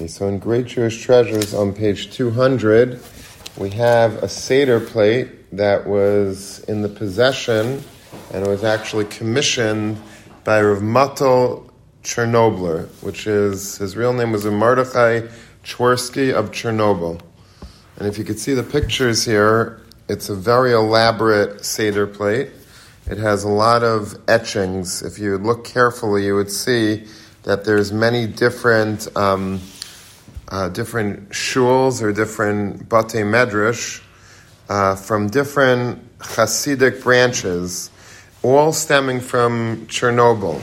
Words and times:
Okay, 0.00 0.06
so 0.06 0.28
in 0.28 0.38
Great 0.38 0.64
Jewish 0.64 1.02
Treasures 1.02 1.52
on 1.52 1.74
page 1.74 2.10
200, 2.10 3.00
we 3.58 3.68
have 3.68 4.22
a 4.22 4.30
Seder 4.30 4.80
plate 4.80 5.54
that 5.54 5.86
was 5.86 6.60
in 6.60 6.80
the 6.80 6.88
possession 6.88 7.84
and 8.32 8.46
was 8.46 8.64
actually 8.64 9.04
commissioned 9.04 10.00
by 10.42 10.62
Rav 10.62 10.78
Matel 10.78 11.70
Chernobler, 12.02 12.88
which 13.02 13.26
is, 13.26 13.76
his 13.76 13.94
real 13.94 14.14
name 14.14 14.32
was 14.32 14.46
Mordechai 14.46 15.28
Twersky 15.64 16.32
of 16.32 16.50
Chernobyl. 16.50 17.20
And 17.98 18.08
if 18.08 18.16
you 18.16 18.24
could 18.24 18.38
see 18.38 18.54
the 18.54 18.62
pictures 18.62 19.22
here, 19.26 19.82
it's 20.08 20.30
a 20.30 20.34
very 20.34 20.72
elaborate 20.72 21.62
Seder 21.62 22.06
plate. 22.06 22.48
It 23.04 23.18
has 23.18 23.44
a 23.44 23.50
lot 23.50 23.82
of 23.82 24.18
etchings. 24.28 25.02
If 25.02 25.18
you 25.18 25.36
look 25.36 25.66
carefully, 25.66 26.24
you 26.24 26.36
would 26.36 26.50
see 26.50 27.06
that 27.42 27.64
there's 27.64 27.92
many 27.92 28.26
different 28.26 29.06
um, 29.14 29.60
uh, 30.50 30.68
different 30.68 31.30
shuls 31.30 32.02
or 32.02 32.12
different 32.12 32.88
bate 32.88 33.24
medrash 33.24 34.02
uh, 34.68 34.94
from 34.96 35.28
different 35.28 36.18
Hasidic 36.18 37.02
branches, 37.02 37.90
all 38.42 38.72
stemming 38.72 39.20
from 39.20 39.86
Chernobyl. 39.86 40.60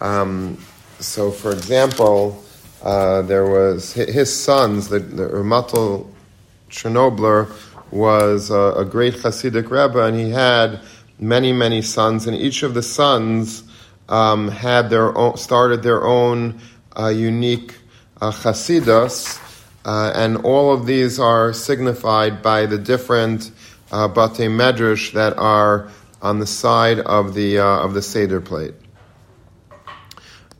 Um, 0.00 0.58
so, 1.00 1.30
for 1.30 1.52
example, 1.52 2.44
uh, 2.82 3.22
there 3.22 3.46
was 3.46 3.92
his 3.92 4.34
sons, 4.34 4.88
the, 4.88 5.00
the 5.00 5.28
Chernobler 6.70 7.50
was 7.90 8.50
a, 8.50 8.74
a, 8.76 8.84
great 8.84 9.14
Hasidic 9.14 9.70
Rebbe, 9.70 10.04
and 10.04 10.16
he 10.16 10.30
had 10.30 10.80
many, 11.18 11.52
many 11.52 11.82
sons, 11.82 12.26
and 12.26 12.36
each 12.36 12.62
of 12.62 12.74
the 12.74 12.82
sons 12.82 13.64
um, 14.08 14.48
had 14.48 14.90
their 14.90 15.16
own, 15.16 15.36
started 15.36 15.82
their 15.82 16.04
own 16.04 16.60
uh, 16.98 17.08
unique 17.08 17.74
uh, 18.20 18.30
Chasidus, 18.30 19.40
uh, 19.84 20.12
and 20.14 20.38
all 20.38 20.72
of 20.72 20.86
these 20.86 21.18
are 21.18 21.52
signified 21.52 22.42
by 22.42 22.66
the 22.66 22.78
different 22.78 23.50
uh, 23.90 24.08
Bate 24.08 24.50
Medrash 24.50 25.12
that 25.12 25.38
are 25.38 25.90
on 26.20 26.38
the 26.38 26.46
side 26.46 27.00
of 27.00 27.34
the, 27.34 27.58
uh, 27.58 27.64
of 27.64 27.94
the 27.94 28.02
Seder 28.02 28.40
plate. 28.40 28.74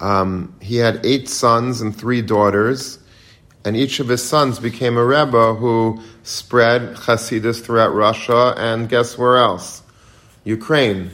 Um, 0.01 0.55
he 0.61 0.77
had 0.77 1.05
eight 1.05 1.29
sons 1.29 1.81
and 1.81 1.95
three 1.95 2.23
daughters, 2.23 2.99
and 3.65 3.77
each 3.77 3.99
of 3.99 4.09
his 4.09 4.23
sons 4.23 4.61
became 4.61 4.97
a 4.97 5.05
Rebbe 5.05 5.55
who 5.55 6.01
spread 6.23 6.95
Chasidus 6.97 7.63
throughout 7.63 7.93
Russia, 7.93 8.55
and 8.57 8.89
guess 8.89 9.19
where 9.19 9.39
else? 9.39 9.83
Ukraine 10.45 11.11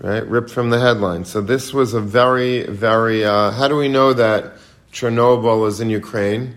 right? 0.00 0.26
Ripped 0.26 0.50
from 0.50 0.70
the 0.70 0.78
headline. 0.78 1.24
So 1.24 1.40
this 1.40 1.72
was 1.72 1.94
a 1.94 2.00
very, 2.00 2.66
very. 2.66 3.24
Uh, 3.24 3.50
how 3.50 3.68
do 3.68 3.76
we 3.76 3.88
know 3.88 4.12
that 4.12 4.54
Chernobyl 4.96 5.68
is 5.68 5.78
in 5.78 5.90
Ukraine? 5.90 6.56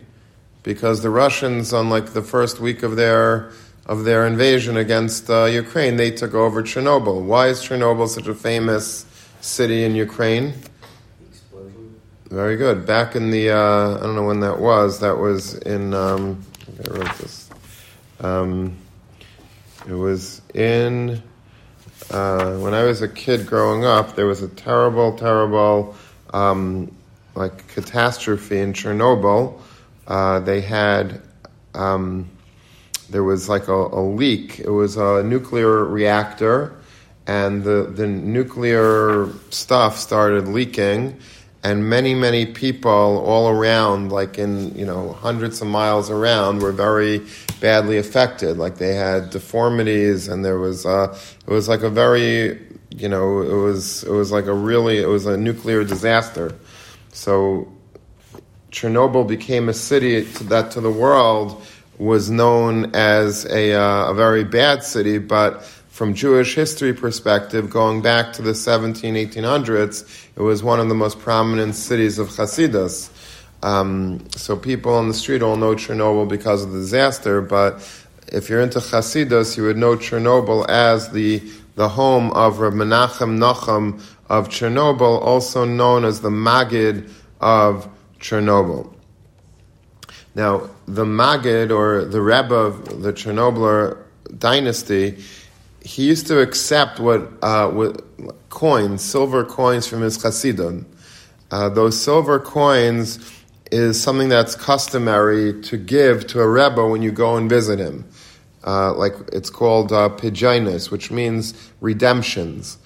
Because 0.64 1.02
the 1.02 1.10
Russians, 1.10 1.74
on 1.74 1.90
like 1.90 2.14
the 2.14 2.22
first 2.22 2.62
week 2.62 2.84
of 2.84 2.96
their 2.96 3.52
of 3.86 4.06
their 4.06 4.26
invasion 4.26 4.78
against 4.78 5.30
uh, 5.30 5.44
Ukraine, 5.44 5.98
they 5.98 6.12
took 6.12 6.34
over 6.34 6.64
Chernobyl. 6.64 7.22
Why 7.26 7.48
is 7.48 7.60
Chernobyl 7.62 8.08
such 8.08 8.28
a 8.28 8.34
famous 8.34 9.06
city 9.42 9.84
in 9.84 9.94
Ukraine? 9.94 10.54
Explosion. 11.30 12.00
Very 12.30 12.56
good. 12.56 12.86
Back 12.86 13.18
in 13.18 13.30
the 13.30 13.50
uh, 13.50 13.98
I 13.98 14.04
don't 14.04 14.16
know 14.16 14.28
when 14.32 14.40
that 14.40 14.58
was. 14.60 15.02
That 15.02 15.18
was 15.18 15.56
in. 15.56 15.94
Um, 15.94 16.42
I 16.86 16.92
wrote 16.92 17.18
this. 17.18 17.50
Um, 18.22 18.78
it 19.86 19.94
was 19.94 20.42
in 20.54 21.22
uh, 22.12 22.56
when 22.58 22.74
I 22.74 22.84
was 22.84 23.02
a 23.02 23.10
kid 23.10 23.46
growing 23.46 23.84
up, 23.84 24.16
there 24.16 24.28
was 24.28 24.42
a 24.42 24.48
terrible, 24.48 25.18
terrible, 25.18 25.96
um, 26.34 26.96
like 27.36 27.68
catastrophe 27.70 28.60
in 28.60 28.74
Chernobyl. 28.74 29.60
Uh, 30.08 30.40
they 30.40 30.62
had, 30.62 31.22
um, 31.74 32.30
there 33.10 33.24
was 33.24 33.48
like 33.48 33.68
a, 33.68 33.74
a, 33.74 34.02
leak. 34.02 34.60
It 34.60 34.70
was 34.70 34.98
a 34.98 35.24
nuclear 35.24 35.86
reactor, 35.86 36.76
and 37.28 37.64
the, 37.64 37.92
the 37.96 38.08
nuclear 38.08 39.30
stuff 39.52 39.98
started 39.98 40.48
leaking, 40.48 41.20
and 41.64 41.90
many, 41.90 42.16
many 42.16 42.46
people 42.46 42.90
all 42.90 43.50
around, 43.50 44.12
like 44.12 44.40
in, 44.40 44.76
you 44.76 44.86
know, 44.86 45.14
hundreds 45.14 45.62
of 45.62 45.68
miles 45.68 46.10
around, 46.10 46.62
were 46.62 46.72
very 46.72 47.22
badly 47.60 47.98
affected. 47.98 48.58
Like 48.58 48.78
they 48.78 48.96
had 48.96 49.30
deformities, 49.30 50.28
and 50.28 50.44
there 50.44 50.58
was 50.58 50.86
uh, 50.86 51.18
it 51.46 51.52
was 51.52 51.68
like 51.68 51.82
a 51.82 51.90
very 51.90 52.60
you 52.96 53.10
know 53.10 53.42
it 53.42 53.62
was 53.64 54.04
it 54.04 54.12
was 54.12 54.32
like 54.32 54.46
a 54.46 54.54
really 54.54 55.00
it 55.00 55.08
was 55.08 55.26
a 55.26 55.38
nuclear 55.38 55.84
disaster. 55.84 56.56
So 57.12 57.72
Chernobyl 58.72 59.28
became 59.28 59.70
a 59.70 59.74
city 59.74 60.22
that 60.22 60.72
to 60.72 60.82
the 60.82 60.92
world 60.92 61.62
was 61.98 62.30
known 62.30 62.96
as 62.96 63.46
a, 63.46 63.74
uh, 63.74 64.12
a 64.12 64.14
very 64.14 64.44
bad 64.44 64.84
city, 64.84 65.18
but 65.18 65.64
from 65.90 66.14
Jewish 66.14 66.56
history 66.56 66.94
perspective, 66.94 67.70
going 67.70 68.02
back 68.02 68.32
to 68.34 68.42
the 68.42 68.56
17, 68.56 69.16
1800s, 69.16 70.28
it 70.38 70.42
was 70.42 70.64
one 70.64 70.80
of 70.80 70.88
the 70.88 70.96
most 70.96 71.20
prominent 71.20 71.76
cities 71.76 72.20
of 72.20 72.30
Hasidus. 72.30 73.10
Um, 73.64 74.26
so 74.32 74.56
people 74.56 74.94
on 74.94 75.10
the 75.10 75.14
street 75.14 75.42
all 75.42 75.58
know 75.58 75.76
Chernobyl 75.76 76.30
because 76.30 76.64
of 76.64 76.72
the 76.72 76.80
disaster, 76.80 77.42
but 77.42 77.82
if 78.28 78.50
you're 78.50 78.62
into 78.62 78.80
Chasidus, 78.80 79.58
you 79.58 79.64
would 79.64 79.76
know 79.76 79.98
Chernobyl 79.98 80.70
as 80.70 81.10
the, 81.10 81.40
the 81.76 81.90
home 81.90 82.32
of 82.32 82.60
Reb 82.60 82.74
Menachem 82.74 83.38
Nachum 83.38 84.02
of 84.30 84.50
Chernobyl, 84.50 85.22
also 85.22 85.66
known 85.66 86.06
as 86.06 86.22
the 86.22 86.30
Magid 86.30 87.10
of 87.42 87.90
Chernobyl. 88.20 88.94
Now, 90.36 90.70
the 90.88 91.06
Magid, 91.06 91.72
or 91.72 92.06
the 92.06 92.22
Rebbe 92.22 92.54
of 92.54 93.02
the 93.02 93.12
Chernobyl 93.12 93.98
dynasty, 94.38 95.18
he 95.82 96.08
used 96.08 96.28
to 96.28 96.40
accept 96.40 97.00
what, 97.00 97.32
uh, 97.42 97.70
what 97.70 98.04
coins, 98.50 99.04
silver 99.04 99.44
coins 99.44 99.88
from 99.88 100.02
his 100.02 100.18
Chassidim. 100.18 100.86
Uh, 101.52 101.70
those 101.70 102.00
silver 102.00 102.40
coins 102.40 103.18
is 103.72 104.02
something 104.02 104.30
that's 104.30 104.56
customary 104.56 105.62
to 105.62 105.78
give 105.78 106.28
to 106.28 106.42
a 106.42 106.48
Rebbe 106.48 106.86
when 106.88 107.02
you 107.02 107.12
go 107.12 107.38
and 107.38 107.50
visit 107.50 107.80
him. 107.80 108.06
Uh, 108.66 108.94
like 108.94 109.14
it's 109.32 109.50
called 109.50 109.92
uh, 109.92 110.10
which 110.10 111.12
means 111.12 111.72
redemptions. 111.80 112.78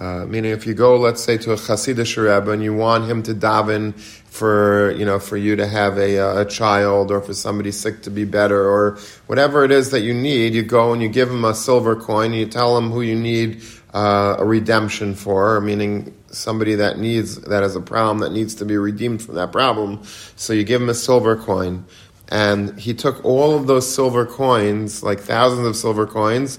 Uh, 0.00 0.24
meaning, 0.24 0.50
if 0.50 0.66
you 0.66 0.72
go, 0.72 0.96
let's 0.96 1.22
say, 1.22 1.36
to 1.36 1.52
a 1.52 1.56
Hasidic 1.56 2.16
Rebbe 2.16 2.50
and 2.50 2.62
you 2.62 2.72
want 2.72 3.04
him 3.04 3.22
to 3.24 3.34
daven 3.34 3.92
for, 4.00 4.92
you 4.92 5.04
know, 5.04 5.18
for 5.18 5.36
you 5.36 5.56
to 5.56 5.66
have 5.66 5.98
a, 5.98 6.18
uh, 6.18 6.40
a 6.40 6.44
child 6.46 7.10
or 7.10 7.20
for 7.20 7.34
somebody 7.34 7.70
sick 7.70 8.00
to 8.02 8.10
be 8.10 8.24
better 8.24 8.66
or 8.66 8.98
whatever 9.26 9.62
it 9.62 9.70
is 9.70 9.90
that 9.90 10.00
you 10.00 10.14
need, 10.14 10.54
you 10.54 10.62
go 10.62 10.94
and 10.94 11.02
you 11.02 11.08
give 11.08 11.30
him 11.30 11.44
a 11.44 11.54
silver 11.54 11.94
coin 11.94 12.30
and 12.30 12.40
you 12.40 12.46
tell 12.46 12.78
him 12.78 12.90
who 12.90 13.02
you 13.02 13.14
need 13.14 13.62
uh, 13.92 14.36
a 14.38 14.44
redemption 14.44 15.14
for, 15.14 15.60
meaning 15.60 16.14
somebody 16.30 16.76
that 16.76 16.98
needs 16.98 17.38
that 17.42 17.62
has 17.62 17.76
a 17.76 17.80
problem 17.80 18.20
that 18.20 18.32
needs 18.32 18.54
to 18.54 18.64
be 18.64 18.78
redeemed 18.78 19.20
from 19.20 19.34
that 19.34 19.52
problem. 19.52 20.00
So 20.36 20.54
you 20.54 20.64
give 20.64 20.80
him 20.80 20.88
a 20.88 20.94
silver 20.94 21.36
coin, 21.36 21.84
and 22.28 22.78
he 22.80 22.94
took 22.94 23.22
all 23.22 23.54
of 23.54 23.66
those 23.66 23.92
silver 23.92 24.24
coins, 24.24 25.02
like 25.02 25.20
thousands 25.20 25.66
of 25.66 25.76
silver 25.76 26.06
coins, 26.06 26.58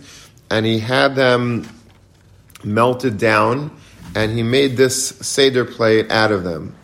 and 0.51 0.63
he 0.63 0.78
had 0.78 1.16
them 1.16 1.68
melted 2.64 3.18
down, 3.18 3.76
and 4.16 4.32
he 4.32 4.44
made 4.44 4.78
this 4.78 5.10
seder 5.20 5.66
plate 5.66 6.12
out 6.12 6.32
of 6.32 6.44
them. 6.44 6.76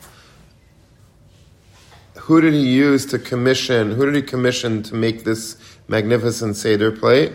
Who 2.16 2.42
did 2.42 2.54
he 2.54 2.68
use 2.68 3.06
to 3.08 3.20
commission? 3.20 3.92
Who 3.92 4.06
did 4.06 4.16
he 4.16 4.22
commission 4.22 4.84
to 4.84 4.96
make 4.96 5.24
this 5.24 5.58
magnificent 5.88 6.56
seder 6.56 6.92
plate? 6.92 7.32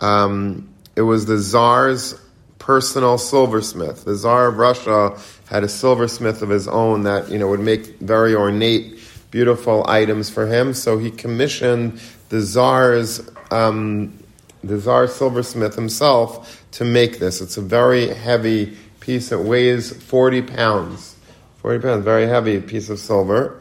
Um, 0.00 0.68
it 0.94 1.02
was 1.02 1.26
the 1.26 1.38
czar's 1.38 2.14
personal 2.58 3.18
silversmith. 3.18 4.04
The 4.04 4.14
Tsar 4.14 4.48
of 4.48 4.58
Russia 4.58 5.18
had 5.46 5.64
a 5.64 5.68
silversmith 5.68 6.42
of 6.42 6.50
his 6.50 6.68
own 6.68 7.04
that 7.04 7.30
you 7.30 7.38
know 7.38 7.48
would 7.48 7.60
make 7.60 7.98
very 8.00 8.34
ornate, 8.34 9.00
beautiful 9.30 9.88
items 9.88 10.28
for 10.28 10.46
him. 10.46 10.74
So 10.74 10.98
he 10.98 11.10
commissioned 11.10 12.00
the 12.28 12.42
Tsar's 12.42 13.28
um, 13.50 14.22
the 14.62 14.78
Tsar 14.78 15.08
silversmith 15.08 15.74
himself 15.74 16.57
to 16.72 16.84
make 16.84 17.18
this. 17.18 17.40
It's 17.40 17.56
a 17.56 17.62
very 17.62 18.08
heavy 18.08 18.76
piece. 19.00 19.32
It 19.32 19.40
weighs 19.40 19.92
forty 19.92 20.42
pounds. 20.42 21.16
Forty 21.58 21.80
pounds, 21.80 22.04
very 22.04 22.26
heavy 22.26 22.60
piece 22.60 22.88
of 22.88 22.98
silver, 22.98 23.60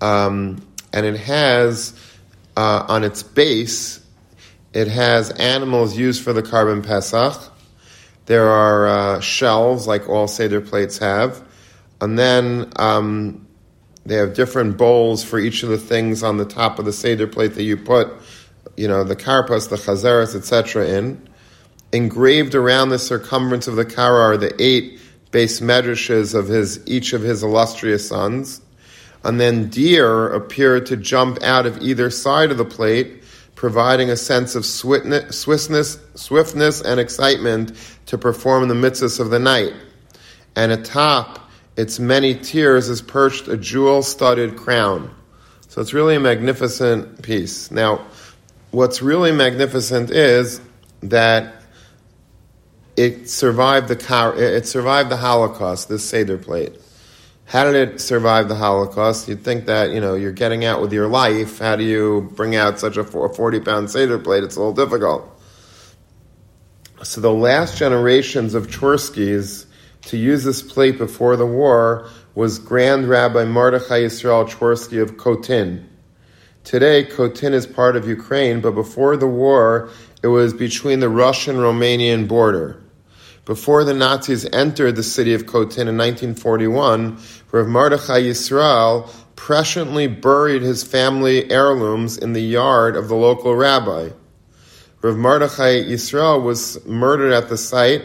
um, 0.00 0.60
and 0.92 1.06
it 1.06 1.16
has 1.16 1.98
uh, 2.56 2.84
on 2.88 3.04
its 3.04 3.22
base. 3.22 4.04
It 4.74 4.88
has 4.88 5.30
animals 5.30 5.96
used 5.96 6.22
for 6.22 6.32
the 6.32 6.42
korban 6.42 6.86
pesach 6.86 7.52
there 8.28 8.50
are 8.50 8.86
uh, 8.86 9.20
shelves, 9.20 9.86
like 9.86 10.06
all 10.06 10.28
Seder 10.28 10.60
plates 10.60 10.98
have. 10.98 11.42
And 11.98 12.18
then 12.18 12.70
um, 12.76 13.48
they 14.04 14.16
have 14.16 14.34
different 14.34 14.76
bowls 14.76 15.24
for 15.24 15.38
each 15.38 15.62
of 15.62 15.70
the 15.70 15.78
things 15.78 16.22
on 16.22 16.36
the 16.36 16.44
top 16.44 16.78
of 16.78 16.84
the 16.84 16.92
Seder 16.92 17.26
plate 17.26 17.54
that 17.54 17.62
you 17.62 17.78
put, 17.78 18.12
you 18.76 18.86
know, 18.86 19.02
the 19.02 19.16
karpas, 19.16 19.70
the 19.70 19.76
chazeres, 19.76 20.36
etc. 20.36 20.86
in. 20.86 21.27
Engraved 21.92 22.54
around 22.54 22.90
the 22.90 22.98
circumference 22.98 23.66
of 23.66 23.76
the 23.76 23.84
kara 23.84 24.20
are 24.20 24.36
the 24.36 24.54
eight 24.62 25.00
base 25.30 25.60
medrashes 25.60 26.34
of 26.34 26.48
his 26.48 26.80
each 26.86 27.12
of 27.12 27.22
his 27.22 27.42
illustrious 27.42 28.08
sons. 28.08 28.60
and 29.24 29.40
then 29.40 29.68
deer 29.68 30.28
appear 30.28 30.80
to 30.80 30.96
jump 30.96 31.42
out 31.42 31.66
of 31.66 31.82
either 31.82 32.10
side 32.10 32.50
of 32.50 32.58
the 32.58 32.64
plate, 32.64 33.22
providing 33.54 34.10
a 34.10 34.16
sense 34.16 34.54
of 34.54 34.64
swiftness, 34.64 35.36
swiftness 36.14 36.80
and 36.80 37.00
excitement 37.00 37.72
to 38.06 38.16
perform 38.16 38.68
the 38.68 38.74
mitzvahs 38.74 39.18
of 39.18 39.30
the 39.30 39.38
night. 39.38 39.74
And 40.54 40.72
atop 40.72 41.50
its 41.76 41.98
many 41.98 42.34
tiers 42.34 42.88
is 42.88 43.02
perched 43.02 43.48
a 43.48 43.56
jewel-studded 43.56 44.56
crown. 44.56 45.14
So 45.68 45.80
it's 45.80 45.92
really 45.92 46.16
a 46.16 46.20
magnificent 46.20 47.22
piece. 47.22 47.70
Now, 47.70 48.06
what's 48.70 49.02
really 49.02 49.32
magnificent 49.32 50.10
is 50.10 50.60
that 51.02 51.57
it 52.98 53.30
survived 53.30 53.86
the 53.86 53.96
car, 53.96 54.34
it 54.36 54.66
survived 54.66 55.08
the 55.08 55.16
Holocaust. 55.16 55.88
This 55.88 56.04
Seder 56.04 56.36
plate. 56.36 56.72
How 57.44 57.64
did 57.64 57.76
it 57.76 58.00
survive 58.00 58.48
the 58.48 58.56
Holocaust? 58.56 59.28
You'd 59.28 59.42
think 59.42 59.66
that, 59.66 59.90
you 59.90 60.00
know, 60.00 60.14
you're 60.14 60.32
getting 60.32 60.64
out 60.64 60.82
with 60.82 60.92
your 60.92 61.06
life. 61.06 61.60
How 61.60 61.76
do 61.76 61.84
you 61.84 62.30
bring 62.34 62.56
out 62.56 62.78
such 62.78 62.96
a 62.96 63.04
40 63.04 63.60
pound 63.60 63.90
Seder 63.90 64.18
plate? 64.18 64.42
It's 64.44 64.56
a 64.56 64.60
little 64.60 64.74
difficult. 64.74 65.40
So 67.04 67.20
the 67.20 67.32
last 67.32 67.78
generations 67.78 68.54
of 68.54 68.66
Twerskys 68.66 69.66
to 70.02 70.16
use 70.16 70.42
this 70.42 70.60
plate 70.60 70.98
before 70.98 71.36
the 71.36 71.46
war 71.46 72.10
was 72.34 72.58
Grand 72.58 73.08
Rabbi 73.08 73.44
Mordechai 73.44 74.00
Yisrael 74.00 74.50
Twersky 74.50 75.00
of 75.00 75.16
Kotin. 75.16 75.86
Today, 76.64 77.04
Kotin 77.04 77.52
is 77.52 77.66
part 77.66 77.96
of 77.96 78.06
Ukraine, 78.08 78.60
but 78.60 78.72
before 78.72 79.16
the 79.16 79.28
war, 79.28 79.88
it 80.22 80.26
was 80.26 80.52
between 80.52 81.00
the 81.00 81.08
Russian-Romanian 81.08 82.26
border. 82.28 82.82
Before 83.48 83.82
the 83.82 83.94
Nazis 83.94 84.44
entered 84.52 84.96
the 84.96 85.02
city 85.02 85.32
of 85.32 85.46
Kotin 85.46 85.88
in 85.88 85.96
1941, 85.96 87.16
Rav 87.50 87.66
Mordechai 87.66 88.20
Yisrael 88.20 89.08
presciently 89.36 90.06
buried 90.20 90.60
his 90.60 90.84
family 90.84 91.50
heirlooms 91.50 92.18
in 92.18 92.34
the 92.34 92.42
yard 92.42 92.94
of 92.94 93.08
the 93.08 93.14
local 93.14 93.56
rabbi. 93.56 94.10
Rav 95.00 95.16
Mordechai 95.16 95.82
Yisrael 95.82 96.42
was 96.42 96.84
murdered 96.84 97.32
at 97.32 97.48
the 97.48 97.56
site 97.56 98.04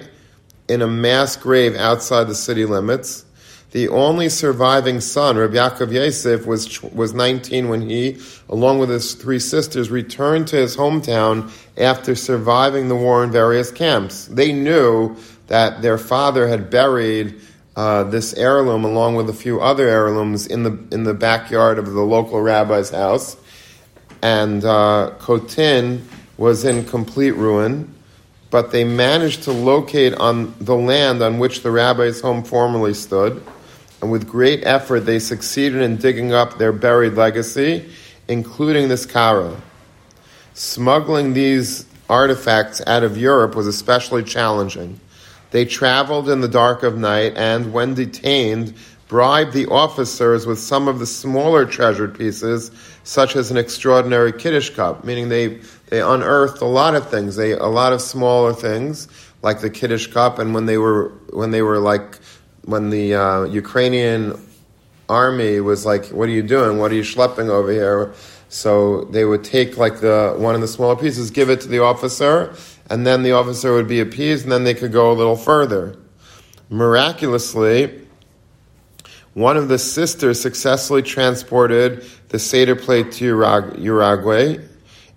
in 0.69 0.81
a 0.81 0.87
mass 0.87 1.35
grave 1.35 1.75
outside 1.75 2.29
the 2.29 2.35
city 2.35 2.63
limits. 2.63 3.25
The 3.73 3.89
only 3.89 4.29
surviving 4.29 5.01
son, 5.01 5.35
Rabbi 5.35 5.55
Yaakov 5.55 5.91
Yosef, 5.91 6.45
was, 6.45 6.83
was 6.83 7.15
19 7.15 7.69
when 7.69 7.89
he, 7.89 8.19
along 8.47 8.77
with 8.77 8.91
his 8.91 9.15
three 9.15 9.39
sisters, 9.39 9.89
returned 9.89 10.47
to 10.49 10.57
his 10.57 10.77
hometown 10.77 11.51
after 11.75 12.13
surviving 12.13 12.87
the 12.87 12.95
war 12.95 13.23
in 13.23 13.31
various 13.31 13.71
camps. 13.71 14.27
They 14.27 14.51
knew 14.53 15.17
that 15.47 15.81
their 15.81 15.97
father 15.97 16.47
had 16.47 16.69
buried 16.69 17.41
uh, 17.75 18.03
this 18.03 18.35
heirloom 18.35 18.85
along 18.85 19.15
with 19.15 19.27
a 19.27 19.33
few 19.33 19.59
other 19.59 19.87
heirlooms 19.87 20.45
in 20.45 20.61
the 20.61 20.77
in 20.91 21.03
the 21.03 21.15
backyard 21.15 21.79
of 21.79 21.91
the 21.91 22.01
local 22.01 22.39
rabbi's 22.41 22.91
house, 22.91 23.35
and 24.21 24.63
uh, 24.63 25.13
Kotin 25.17 26.03
was 26.37 26.63
in 26.63 26.85
complete 26.85 27.31
ruin. 27.31 27.91
But 28.51 28.71
they 28.71 28.83
managed 28.83 29.41
to 29.43 29.51
locate 29.51 30.13
on 30.13 30.53
the 30.61 30.75
land 30.75 31.23
on 31.23 31.39
which 31.39 31.63
the 31.63 31.71
rabbi's 31.71 32.21
home 32.21 32.43
formerly 32.43 32.93
stood, 32.93 33.43
and 34.03 34.11
with 34.11 34.27
great 34.27 34.65
effort 34.65 35.01
they 35.01 35.17
succeeded 35.17 35.81
in 35.81 35.95
digging 35.95 36.33
up 36.33 36.57
their 36.57 36.73
buried 36.73 37.13
legacy, 37.13 37.89
including 38.27 38.89
this 38.89 39.05
kara. 39.05 39.55
Smuggling 40.53 41.31
these 41.31 41.85
artifacts 42.09 42.81
out 42.85 43.03
of 43.03 43.17
Europe 43.17 43.55
was 43.55 43.65
especially 43.65 44.21
challenging. 44.21 44.99
They 45.51 45.63
traveled 45.63 46.27
in 46.27 46.41
the 46.41 46.49
dark 46.49 46.83
of 46.83 46.97
night 46.97 47.37
and, 47.37 47.71
when 47.71 47.93
detained, 47.93 48.73
bribed 49.07 49.53
the 49.53 49.67
officers 49.67 50.45
with 50.45 50.59
some 50.59 50.89
of 50.89 50.99
the 50.99 51.05
smaller 51.05 51.65
treasured 51.65 52.17
pieces, 52.17 52.71
such 53.05 53.37
as 53.37 53.51
an 53.51 53.57
extraordinary 53.57 54.33
Kiddush 54.33 54.71
cup, 54.71 55.05
meaning 55.05 55.29
they, 55.29 55.59
they 55.87 56.01
unearthed 56.01 56.61
a 56.61 56.65
lot 56.65 56.93
of 56.93 57.09
things, 57.09 57.37
they, 57.37 57.53
a 57.53 57.67
lot 57.67 57.93
of 57.93 58.01
smaller 58.01 58.51
things, 58.51 59.07
like 59.43 59.61
the 59.61 59.69
Kiddush 59.69 60.07
cup, 60.07 60.39
and 60.39 60.53
when 60.53 60.65
they 60.65 60.77
were, 60.77 61.09
when 61.29 61.51
they 61.51 61.61
were 61.61 61.79
like, 61.79 62.19
when 62.65 62.89
the 62.89 63.15
uh, 63.15 63.43
Ukrainian 63.45 64.39
army 65.09 65.59
was 65.59 65.85
like, 65.85 66.07
what 66.07 66.29
are 66.29 66.31
you 66.31 66.43
doing? 66.43 66.77
What 66.77 66.91
are 66.91 66.95
you 66.95 67.01
schlepping 67.01 67.49
over 67.49 67.71
here? 67.71 68.13
So 68.49 69.05
they 69.05 69.25
would 69.25 69.43
take 69.43 69.77
like 69.77 69.99
the, 69.99 70.35
one 70.37 70.55
of 70.55 70.61
the 70.61 70.67
smaller 70.67 70.95
pieces, 70.95 71.31
give 71.31 71.49
it 71.49 71.61
to 71.61 71.67
the 71.67 71.79
officer, 71.79 72.55
and 72.89 73.05
then 73.05 73.23
the 73.23 73.33
officer 73.33 73.73
would 73.73 73.87
be 73.87 73.99
appeased, 73.99 74.43
and 74.43 74.51
then 74.51 74.63
they 74.63 74.73
could 74.73 74.91
go 74.91 75.11
a 75.11 75.13
little 75.13 75.35
further. 75.35 75.97
Miraculously, 76.69 78.01
one 79.33 79.57
of 79.57 79.67
the 79.67 79.79
sisters 79.79 80.39
successfully 80.39 81.01
transported 81.01 82.05
the 82.29 82.39
Seder 82.39 82.75
plate 82.75 83.11
to 83.13 83.25
Uruguay. 83.25 84.57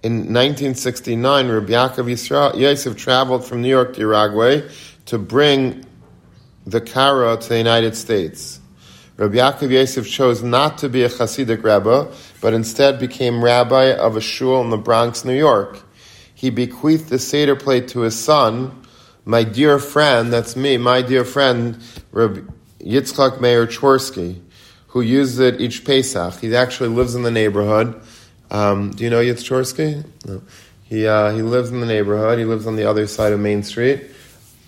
In 0.02 0.32
1969, 0.32 1.48
Rabbi 1.48 1.72
Yaakov 1.72 2.58
Yosef 2.58 2.96
traveled 2.96 3.44
from 3.44 3.62
New 3.62 3.68
York 3.68 3.94
to 3.94 4.00
Uruguay 4.00 4.62
to 5.06 5.18
bring 5.18 5.85
the 6.66 6.80
Kara 6.80 7.36
to 7.36 7.48
the 7.48 7.58
United 7.58 7.96
States. 7.96 8.60
Rabbi 9.16 9.36
Yaakov 9.36 9.70
Yosef 9.70 10.08
chose 10.08 10.42
not 10.42 10.78
to 10.78 10.88
be 10.88 11.02
a 11.02 11.08
Hasidic 11.08 11.62
rabbi, 11.62 12.12
but 12.40 12.52
instead 12.52 12.98
became 12.98 13.42
rabbi 13.42 13.94
of 13.94 14.16
a 14.16 14.20
shul 14.20 14.60
in 14.60 14.70
the 14.70 14.76
Bronx, 14.76 15.24
New 15.24 15.36
York 15.36 15.82
he 16.36 16.50
bequeathed 16.50 17.08
the 17.08 17.18
Seder 17.18 17.56
plate 17.56 17.88
to 17.88 18.00
his 18.00 18.16
son, 18.16 18.82
my 19.24 19.42
dear 19.42 19.78
friend, 19.78 20.30
that's 20.30 20.54
me, 20.54 20.76
my 20.76 21.00
dear 21.00 21.24
friend, 21.24 21.82
Rabbi 22.12 22.42
Yitzchak 22.78 23.40
Meir 23.40 23.66
Twersky, 23.66 24.42
who 24.88 25.00
uses 25.00 25.38
it 25.38 25.62
each 25.62 25.86
Pesach. 25.86 26.34
He 26.38 26.54
actually 26.54 26.90
lives 26.90 27.14
in 27.14 27.22
the 27.22 27.30
neighborhood. 27.30 28.00
Um, 28.50 28.90
do 28.90 29.02
you 29.02 29.10
know 29.10 29.20
Yitz 29.20 29.42
Twersky? 29.42 30.04
No. 30.26 30.42
He, 30.84 31.06
uh, 31.06 31.32
he 31.32 31.40
lives 31.40 31.70
in 31.70 31.80
the 31.80 31.86
neighborhood. 31.86 32.38
He 32.38 32.44
lives 32.44 32.66
on 32.66 32.76
the 32.76 32.84
other 32.84 33.06
side 33.06 33.32
of 33.32 33.40
Main 33.40 33.62
Street. 33.62 34.04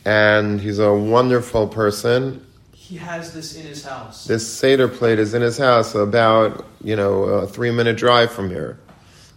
And 0.09 0.59
he's 0.59 0.79
a 0.79 0.95
wonderful 0.95 1.69
person. 1.69 2.43
He 2.73 2.97
has 2.97 3.35
this 3.35 3.55
in 3.57 3.67
his 3.67 3.85
house. 3.85 4.25
This 4.25 4.51
Seder 4.51 4.89
plate 4.89 5.19
is 5.19 5.35
in 5.35 5.43
his 5.43 5.59
house, 5.59 5.95
about, 5.95 6.65
you 6.83 6.97
know, 6.97 7.25
a 7.25 7.47
three 7.47 7.71
minute 7.71 7.99
drive 7.99 8.33
from 8.33 8.49
here, 8.49 8.79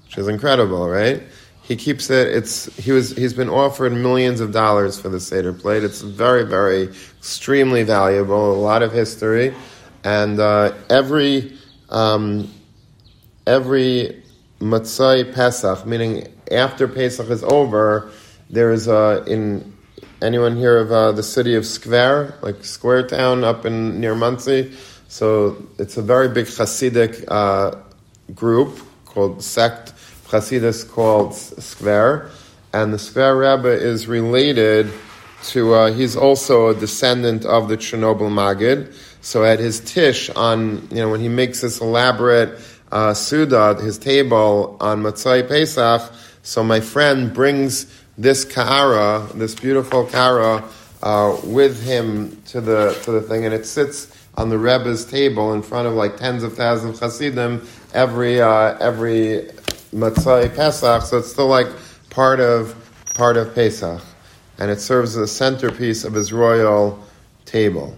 which 0.05 0.17
is 0.17 0.29
incredible, 0.29 0.87
right? 0.87 1.23
He 1.61 1.75
keeps 1.75 2.09
it. 2.09 2.29
It's 2.29 2.73
he 2.77 2.93
was 2.93 3.11
he's 3.17 3.33
been 3.33 3.49
offered 3.49 3.91
millions 3.91 4.39
of 4.39 4.53
dollars 4.53 4.97
for 4.97 5.09
the 5.09 5.19
Seder 5.19 5.51
plate. 5.51 5.83
It's 5.83 5.99
very 5.99 6.45
very 6.45 6.83
extremely 7.19 7.83
valuable. 7.83 8.53
A 8.53 8.61
lot 8.61 8.81
of 8.81 8.93
history, 8.93 9.53
and 10.05 10.39
uh, 10.39 10.73
every 10.89 11.57
um, 11.89 12.49
every 13.45 14.23
Matzai 14.61 15.33
Pesach, 15.33 15.85
meaning 15.85 16.33
after 16.49 16.87
Pesach 16.87 17.29
is 17.29 17.43
over, 17.43 18.09
there 18.49 18.71
is 18.71 18.87
a 18.87 19.25
in 19.27 19.70
anyone 20.21 20.55
here 20.55 20.77
of 20.77 20.91
uh, 20.91 21.11
the 21.11 21.23
city 21.23 21.55
of 21.55 21.63
Skver, 21.63 22.41
like 22.41 22.63
Square 22.63 23.07
Town 23.07 23.43
up 23.43 23.65
in 23.65 23.99
near 23.99 24.15
Monsey. 24.15 24.73
So 25.07 25.57
it's 25.77 25.97
a 25.97 26.01
very 26.01 26.29
big 26.29 26.45
Hasidic 26.45 27.25
uh, 27.27 27.75
group 28.33 28.79
called 29.05 29.43
sect 29.43 29.93
Chasidus 30.27 30.89
called 30.89 31.31
Skver, 31.31 32.29
and 32.71 32.93
the 32.93 32.97
Skver 32.97 33.57
Rebbe 33.57 33.67
is 33.67 34.07
related 34.07 34.89
to, 35.43 35.73
uh, 35.73 35.91
he's 35.91 36.15
also 36.15 36.69
a 36.69 36.75
descendant 36.75 37.45
of 37.45 37.67
the 37.67 37.75
Chernobyl 37.75 38.29
Magid. 38.29 38.93
So 39.21 39.43
at 39.43 39.59
his 39.59 39.81
tish 39.81 40.29
on, 40.29 40.87
you 40.89 40.97
know, 40.97 41.09
when 41.09 41.19
he 41.19 41.27
makes 41.27 41.61
this 41.61 41.81
elaborate 41.81 42.57
uh, 42.91 43.13
Suda, 43.13 43.75
his 43.81 43.97
table 43.97 44.77
on 44.79 45.03
Matzai 45.03 45.47
Pesach, 45.47 46.13
so 46.43 46.63
my 46.63 46.79
friend 46.79 47.33
brings 47.33 47.85
this 48.21 48.45
kara, 48.45 49.27
this 49.33 49.55
beautiful 49.55 50.05
kara, 50.05 50.63
uh, 51.01 51.35
with 51.43 51.83
him 51.83 52.39
to 52.45 52.61
the 52.61 52.93
to 53.03 53.11
the 53.11 53.21
thing, 53.21 53.45
and 53.45 53.53
it 53.53 53.65
sits 53.65 54.15
on 54.35 54.49
the 54.49 54.57
Rebbe's 54.57 55.05
table 55.05 55.53
in 55.53 55.61
front 55.61 55.87
of 55.87 55.93
like 55.93 56.17
tens 56.17 56.43
of 56.43 56.55
thousands 56.55 57.01
of 57.01 57.11
Hasidim 57.11 57.67
every 57.93 58.39
uh, 58.39 58.77
every 58.79 59.49
Matzai 59.93 60.55
Pesach, 60.55 61.01
so 61.01 61.17
it's 61.17 61.31
still 61.31 61.47
like 61.47 61.67
part 62.11 62.39
of 62.39 62.75
part 63.15 63.37
of 63.37 63.53
Pesach, 63.55 64.01
and 64.59 64.69
it 64.69 64.79
serves 64.79 65.17
as 65.17 65.23
a 65.23 65.27
centerpiece 65.27 66.03
of 66.03 66.13
his 66.13 66.31
royal 66.31 67.03
table. 67.45 67.97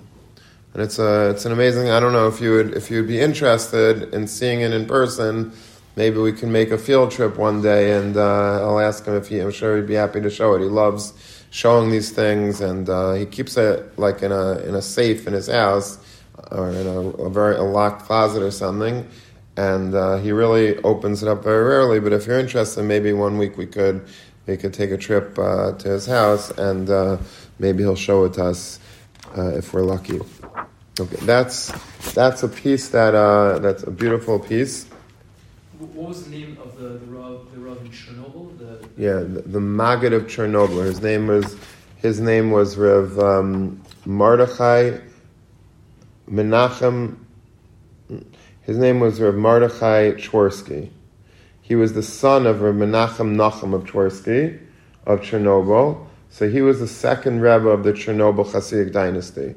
And 0.73 0.81
it's 0.81 0.97
a 0.99 1.29
it's 1.31 1.45
an 1.45 1.51
amazing. 1.51 1.89
I 1.89 1.99
don't 1.99 2.13
know 2.13 2.27
if 2.27 2.39
you 2.39 2.51
would 2.53 2.73
if 2.73 2.89
you'd 2.89 3.07
be 3.07 3.19
interested 3.19 4.13
in 4.13 4.27
seeing 4.27 4.61
it 4.61 4.71
in 4.71 4.85
person. 4.85 5.51
Maybe 5.95 6.17
we 6.17 6.33
can 6.33 6.51
make 6.51 6.71
a 6.71 6.77
field 6.77 7.11
trip 7.11 7.37
one 7.37 7.61
day, 7.61 7.93
and 7.93 8.17
uh, 8.17 8.61
I'll 8.61 8.79
ask 8.79 9.05
him 9.05 9.15
if 9.15 9.27
he. 9.27 9.39
I'm 9.39 9.51
sure 9.51 9.75
he'd 9.77 9.87
be 9.87 9.93
happy 9.93 10.21
to 10.21 10.29
show 10.29 10.53
it. 10.55 10.59
He 10.59 10.65
loves 10.65 11.13
showing 11.51 11.91
these 11.91 12.11
things, 12.11 12.61
and 12.61 12.89
uh, 12.89 13.13
he 13.13 13.25
keeps 13.25 13.57
it 13.57 13.97
like 13.99 14.23
in 14.23 14.31
a 14.31 14.57
in 14.59 14.75
a 14.75 14.81
safe 14.81 15.27
in 15.27 15.33
his 15.33 15.47
house 15.47 15.99
or 16.51 16.69
in 16.69 16.87
a, 16.87 16.99
a 16.99 17.29
very 17.29 17.55
a 17.55 17.61
locked 17.61 18.03
closet 18.03 18.41
or 18.41 18.51
something 18.51 19.07
and 19.57 19.93
uh, 19.93 20.17
he 20.17 20.31
really 20.31 20.77
opens 20.79 21.21
it 21.21 21.29
up 21.29 21.43
very 21.43 21.63
rarely. 21.63 21.99
But 21.99 22.13
if 22.13 22.25
you're 22.25 22.39
interested, 22.39 22.83
maybe 22.83 23.13
one 23.13 23.37
week 23.37 23.57
we 23.57 23.65
could 23.65 24.05
we 24.45 24.57
could 24.57 24.73
take 24.73 24.91
a 24.91 24.97
trip 24.97 25.37
uh, 25.39 25.73
to 25.73 25.89
his 25.89 26.05
house, 26.05 26.51
and 26.51 26.89
uh, 26.89 27.17
maybe 27.59 27.83
he'll 27.83 27.95
show 27.95 28.25
it 28.25 28.33
to 28.33 28.45
us 28.45 28.79
uh, 29.37 29.49
if 29.49 29.73
we're 29.73 29.83
lucky. 29.83 30.19
Okay, 30.99 31.25
that's 31.25 31.71
that's 32.13 32.43
a 32.43 32.47
piece 32.47 32.89
that 32.89 33.11
that's 33.61 33.83
a 33.83 33.91
beautiful 33.91 34.39
piece. 34.39 34.87
Wh- 35.83 35.95
What 35.95 36.09
was 36.09 36.25
the 36.25 36.31
name 36.31 36.57
of 36.61 36.77
the 36.77 36.89
the 36.89 37.05
Rav, 37.05 37.51
the 37.53 37.59
Rav 37.59 37.77
in 37.81 37.89
Chernobyl? 37.89 38.57
The 38.57 38.87
Yeah, 38.97 39.19
the, 39.19 39.41
the 39.45 39.59
Maggid 39.59 40.13
of 40.13 40.23
Chernobyl. 40.23 40.85
His 40.85 41.01
name 41.01 41.27
was 41.27 41.55
his 41.97 42.19
name 42.19 42.51
was 42.51 42.77
Rev 42.77 43.17
um, 43.19 43.81
Mordechai 44.05 44.97
Menachem. 46.29 47.17
His 48.61 48.77
name 48.77 48.99
was 48.99 49.19
Rev 49.19 49.35
Mordechai 49.35 50.11
Twersky. 50.11 50.89
He 51.61 51.75
was 51.75 51.93
the 51.93 52.03
son 52.03 52.45
of 52.45 52.61
Rev 52.61 52.75
Menachem 52.75 53.35
Nachum 53.35 53.73
of 53.73 53.83
Twersky 53.85 54.59
of 55.05 55.21
Chernobyl. 55.21 56.07
So 56.29 56.49
he 56.49 56.61
was 56.61 56.79
the 56.79 56.87
second 56.87 57.41
Rebbe 57.41 57.69
of 57.69 57.83
the 57.83 57.93
Chernobyl 57.93 58.45
Hasidic 58.45 58.91
dynasty. 58.91 59.55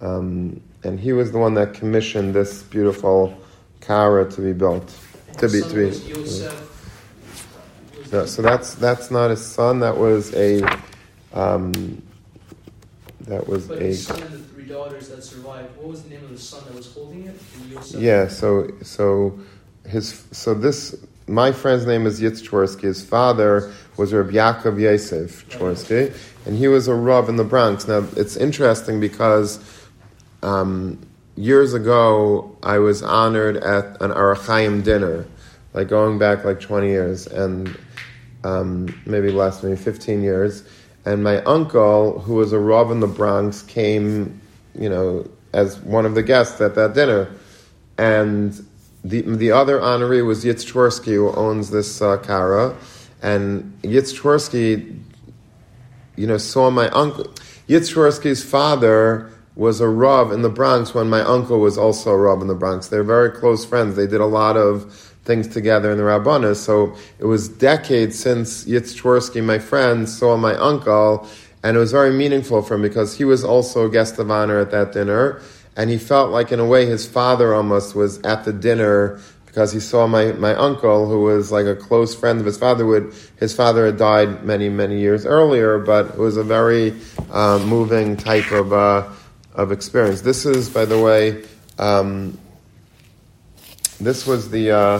Um, 0.00 0.60
and 0.84 1.00
he 1.00 1.12
was 1.12 1.32
the 1.32 1.38
one 1.38 1.54
that 1.54 1.72
commissioned 1.74 2.34
this 2.34 2.62
beautiful 2.62 3.36
Kara 3.86 4.30
to 4.30 4.40
be 4.40 4.52
built. 4.52 4.94
To 5.38 5.48
be, 5.48 5.60
to 5.60 5.74
be, 5.74 6.66
no, 8.12 8.24
so 8.24 8.40
that's 8.40 8.74
that's 8.74 9.10
not 9.10 9.30
his 9.30 9.44
son. 9.44 9.80
That 9.80 9.96
was 9.96 10.32
a 10.34 10.62
um, 11.32 12.02
that 13.22 13.46
was 13.46 13.66
But 13.66 13.82
a 13.82 13.94
son 13.94 14.20
the 14.20 14.38
three 14.38 14.66
daughters 14.66 15.08
that 15.08 15.22
survived. 15.22 15.76
What 15.76 15.88
was 15.88 16.02
the 16.02 16.10
name 16.10 16.24
of 16.24 16.30
the 16.30 16.38
son 16.38 16.64
that 16.66 16.74
was 16.74 16.92
holding 16.92 17.26
it? 17.26 17.40
Yeah. 17.94 18.28
So 18.28 18.70
so 18.82 19.38
his 19.86 20.24
so 20.32 20.54
this 20.54 20.94
my 21.26 21.50
friend's 21.52 21.86
name 21.86 22.06
is 22.06 22.20
Yitz 22.20 22.42
Twersky. 22.42 22.82
His 22.82 23.04
father 23.04 23.72
was 23.96 24.12
Reb 24.12 24.30
Yaakov 24.30 24.80
Yosef 24.80 25.48
Twersky, 25.48 26.16
and 26.46 26.56
he 26.56 26.68
was 26.68 26.86
a 26.88 26.94
rav 26.94 27.28
in 27.28 27.36
the 27.36 27.44
Bronx. 27.44 27.88
Now 27.88 28.06
it's 28.16 28.36
interesting 28.36 29.00
because 29.00 29.58
um, 30.42 30.98
years 31.36 31.74
ago 31.74 32.56
I 32.62 32.78
was 32.78 33.02
honored 33.02 33.58
at 33.58 34.00
an 34.02 34.10
Arachayim 34.10 34.82
dinner, 34.82 35.26
like 35.74 35.88
going 35.88 36.18
back 36.18 36.44
like 36.44 36.60
twenty 36.60 36.88
years, 36.88 37.26
and 37.26 37.78
um, 38.44 39.00
maybe 39.06 39.30
less, 39.30 39.62
maybe 39.62 39.76
fifteen 39.76 40.22
years. 40.22 40.64
And 41.04 41.22
my 41.22 41.42
uncle, 41.44 42.18
who 42.18 42.34
was 42.34 42.52
a 42.52 42.58
rav 42.58 42.90
in 42.90 42.98
the 43.00 43.06
Bronx, 43.06 43.62
came, 43.62 44.40
you 44.76 44.88
know, 44.88 45.28
as 45.52 45.78
one 45.78 46.04
of 46.04 46.16
the 46.16 46.22
guests 46.22 46.60
at 46.60 46.74
that 46.74 46.94
dinner, 46.94 47.30
and 47.96 48.66
the 49.04 49.22
the 49.22 49.52
other 49.52 49.78
honoree 49.78 50.26
was 50.26 50.44
Yitz 50.44 51.04
who 51.04 51.32
owns 51.32 51.70
this 51.70 52.02
uh, 52.02 52.16
kara, 52.18 52.76
and 53.22 53.78
Yitz 53.82 55.00
you 56.16 56.26
know, 56.26 56.38
saw 56.38 56.70
my 56.70 56.88
uncle. 56.88 57.24
Yitz 57.68 58.44
father 58.44 59.30
was 59.56 59.80
a 59.80 59.88
rav 59.88 60.32
in 60.32 60.42
the 60.42 60.50
Bronx 60.50 60.94
when 60.94 61.08
my 61.08 61.22
uncle 61.22 61.58
was 61.58 61.78
also 61.78 62.10
a 62.10 62.16
rav 62.16 62.42
in 62.42 62.46
the 62.46 62.54
Bronx. 62.54 62.88
They're 62.88 63.02
very 63.02 63.30
close 63.30 63.64
friends. 63.64 63.96
They 63.96 64.06
did 64.06 64.20
a 64.20 64.26
lot 64.26 64.56
of 64.56 64.92
things 65.24 65.48
together 65.48 65.90
in 65.90 65.98
the 65.98 66.04
Rabbanah. 66.04 66.54
So 66.54 66.94
it 67.18 67.24
was 67.24 67.48
decades 67.48 68.18
since 68.18 68.64
Yitz 68.66 68.94
Twersky, 68.94 69.42
my 69.42 69.58
friend, 69.58 70.08
saw 70.08 70.36
my 70.36 70.54
uncle, 70.54 71.26
and 71.64 71.76
it 71.76 71.80
was 71.80 71.90
very 71.90 72.12
meaningful 72.12 72.62
for 72.62 72.74
him 72.74 72.82
because 72.82 73.16
he 73.16 73.24
was 73.24 73.42
also 73.42 73.86
a 73.86 73.90
guest 73.90 74.18
of 74.18 74.30
honor 74.30 74.60
at 74.60 74.70
that 74.70 74.92
dinner, 74.92 75.40
and 75.74 75.90
he 75.90 75.98
felt 75.98 76.30
like 76.30 76.52
in 76.52 76.60
a 76.60 76.66
way 76.66 76.86
his 76.86 77.06
father 77.06 77.54
almost 77.54 77.94
was 77.94 78.18
at 78.20 78.44
the 78.44 78.52
dinner 78.52 79.20
because 79.46 79.72
he 79.72 79.80
saw 79.80 80.06
my, 80.06 80.32
my 80.32 80.54
uncle, 80.54 81.08
who 81.08 81.22
was 81.22 81.50
like 81.50 81.64
a 81.64 81.74
close 81.74 82.14
friend 82.14 82.38
of 82.40 82.46
his 82.46 82.58
father. 82.58 82.84
Would 82.84 83.14
his 83.40 83.54
father 83.54 83.86
had 83.86 83.96
died 83.96 84.44
many 84.44 84.68
many 84.68 85.00
years 85.00 85.24
earlier, 85.24 85.78
but 85.78 86.06
it 86.08 86.18
was 86.18 86.36
a 86.36 86.44
very 86.44 86.94
uh, 87.30 87.58
moving 87.66 88.18
type 88.18 88.52
of 88.52 88.72
uh, 88.74 89.08
of 89.56 89.72
experience. 89.72 90.20
This 90.20 90.46
is, 90.46 90.68
by 90.68 90.84
the 90.84 90.98
way, 90.98 91.44
um, 91.78 92.38
this 93.98 94.26
was 94.26 94.50
the 94.50 94.70
uh, 94.70 94.98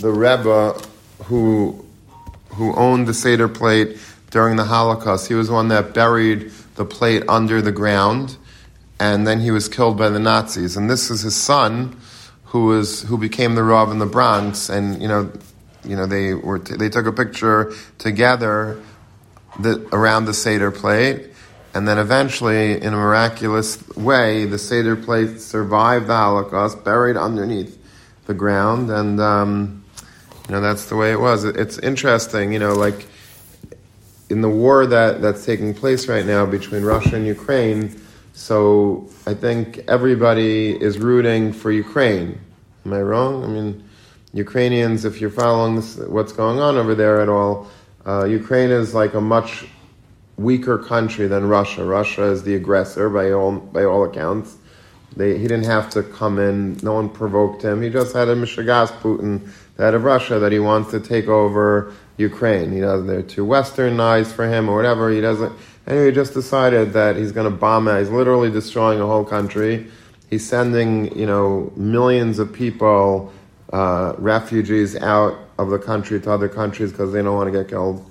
the 0.00 0.10
Rebbe 0.10 0.80
who 1.24 1.84
who 2.50 2.74
owned 2.74 3.06
the 3.06 3.14
Seder 3.14 3.48
plate 3.48 3.98
during 4.30 4.56
the 4.56 4.64
Holocaust. 4.64 5.28
He 5.28 5.34
was 5.34 5.48
the 5.48 5.54
one 5.54 5.68
that 5.68 5.92
buried 5.92 6.50
the 6.76 6.84
plate 6.84 7.24
under 7.28 7.60
the 7.60 7.72
ground, 7.72 8.36
and 9.00 9.26
then 9.26 9.40
he 9.40 9.50
was 9.50 9.68
killed 9.68 9.98
by 9.98 10.08
the 10.08 10.20
Nazis. 10.20 10.76
And 10.76 10.88
this 10.88 11.10
is 11.10 11.22
his 11.22 11.34
son, 11.34 11.96
who 12.44 12.66
was 12.66 13.02
who 13.02 13.18
became 13.18 13.56
the 13.56 13.64
Rav 13.64 13.90
in 13.90 13.98
the 13.98 14.06
Bronx. 14.06 14.68
And 14.68 15.02
you 15.02 15.08
know, 15.08 15.32
you 15.84 15.96
know 15.96 16.06
they 16.06 16.34
were 16.34 16.60
t- 16.60 16.76
they 16.76 16.88
took 16.88 17.06
a 17.06 17.12
picture 17.12 17.72
together 17.98 18.80
that, 19.60 19.88
around 19.92 20.26
the 20.26 20.34
Seder 20.34 20.70
plate. 20.70 21.32
And 21.78 21.86
then 21.86 21.98
eventually, 21.98 22.72
in 22.72 22.92
a 22.92 22.96
miraculous 22.96 23.78
way, 23.90 24.46
the 24.46 24.58
Seder 24.58 24.96
plate 24.96 25.40
survived 25.40 26.08
the 26.08 26.16
Holocaust, 26.16 26.82
buried 26.82 27.16
underneath 27.16 27.78
the 28.26 28.34
ground, 28.34 28.90
and 28.90 29.20
um, 29.20 29.84
you 30.48 30.56
know 30.56 30.60
that's 30.60 30.86
the 30.86 30.96
way 30.96 31.12
it 31.12 31.20
was. 31.20 31.44
It's 31.44 31.78
interesting, 31.78 32.52
you 32.52 32.58
know, 32.58 32.74
like 32.74 33.06
in 34.28 34.40
the 34.40 34.48
war 34.48 34.86
that 34.86 35.22
that's 35.22 35.46
taking 35.46 35.72
place 35.72 36.08
right 36.08 36.26
now 36.26 36.44
between 36.46 36.82
Russia 36.82 37.14
and 37.14 37.24
Ukraine. 37.24 37.94
So 38.32 39.08
I 39.24 39.34
think 39.34 39.78
everybody 39.86 40.70
is 40.70 40.98
rooting 40.98 41.52
for 41.52 41.70
Ukraine. 41.70 42.40
Am 42.86 42.92
I 42.92 43.02
wrong? 43.02 43.44
I 43.44 43.46
mean, 43.46 43.88
Ukrainians, 44.32 45.04
if 45.04 45.20
you're 45.20 45.30
following 45.30 45.76
this, 45.76 45.96
what's 45.96 46.32
going 46.32 46.58
on 46.58 46.76
over 46.76 46.96
there 46.96 47.20
at 47.20 47.28
all, 47.28 47.68
uh, 48.04 48.24
Ukraine 48.24 48.70
is 48.70 48.94
like 48.94 49.14
a 49.14 49.20
much 49.20 49.68
weaker 50.38 50.78
country 50.78 51.26
than 51.26 51.46
Russia. 51.46 51.84
Russia 51.84 52.22
is 52.24 52.44
the 52.44 52.54
aggressor 52.54 53.10
by 53.10 53.32
all 53.32 53.52
by 53.58 53.84
all 53.84 54.04
accounts. 54.04 54.56
They, 55.16 55.36
he 55.38 55.48
didn't 55.48 55.64
have 55.64 55.90
to 55.90 56.02
come 56.02 56.38
in. 56.38 56.78
No 56.82 56.94
one 56.94 57.08
provoked 57.08 57.62
him. 57.62 57.82
He 57.82 57.90
just 57.90 58.14
had 58.14 58.28
a 58.28 58.36
Mishagas 58.36 58.90
Putin, 59.00 59.50
the 59.76 59.84
head 59.84 59.94
of 59.94 60.04
Russia, 60.04 60.38
that 60.38 60.52
he 60.52 60.58
wants 60.58 60.90
to 60.92 61.00
take 61.00 61.26
over 61.26 61.92
Ukraine. 62.18 62.72
He 62.72 62.80
doesn't. 62.80 63.06
They're 63.06 63.22
too 63.22 63.44
westernized 63.44 64.32
for 64.32 64.46
him 64.46 64.68
or 64.68 64.76
whatever. 64.76 65.10
He 65.10 65.20
doesn't. 65.20 65.52
Anyway, 65.86 66.06
he 66.06 66.12
just 66.12 66.34
decided 66.34 66.92
that 66.92 67.16
he's 67.16 67.32
going 67.32 67.50
to 67.50 67.56
bomb 67.56 67.88
it. 67.88 67.98
He's 67.98 68.10
literally 68.10 68.50
destroying 68.50 69.00
a 69.00 69.06
whole 69.06 69.24
country. 69.24 69.86
He's 70.30 70.46
sending 70.46 71.16
you 71.18 71.26
know 71.26 71.72
millions 71.74 72.38
of 72.38 72.52
people, 72.52 73.32
uh, 73.72 74.12
refugees 74.18 74.94
out 74.96 75.38
of 75.58 75.70
the 75.70 75.78
country 75.78 76.20
to 76.20 76.30
other 76.30 76.48
countries 76.48 76.92
because 76.92 77.12
they 77.12 77.22
don't 77.22 77.34
want 77.34 77.52
to 77.52 77.58
get 77.58 77.68
killed. 77.68 78.07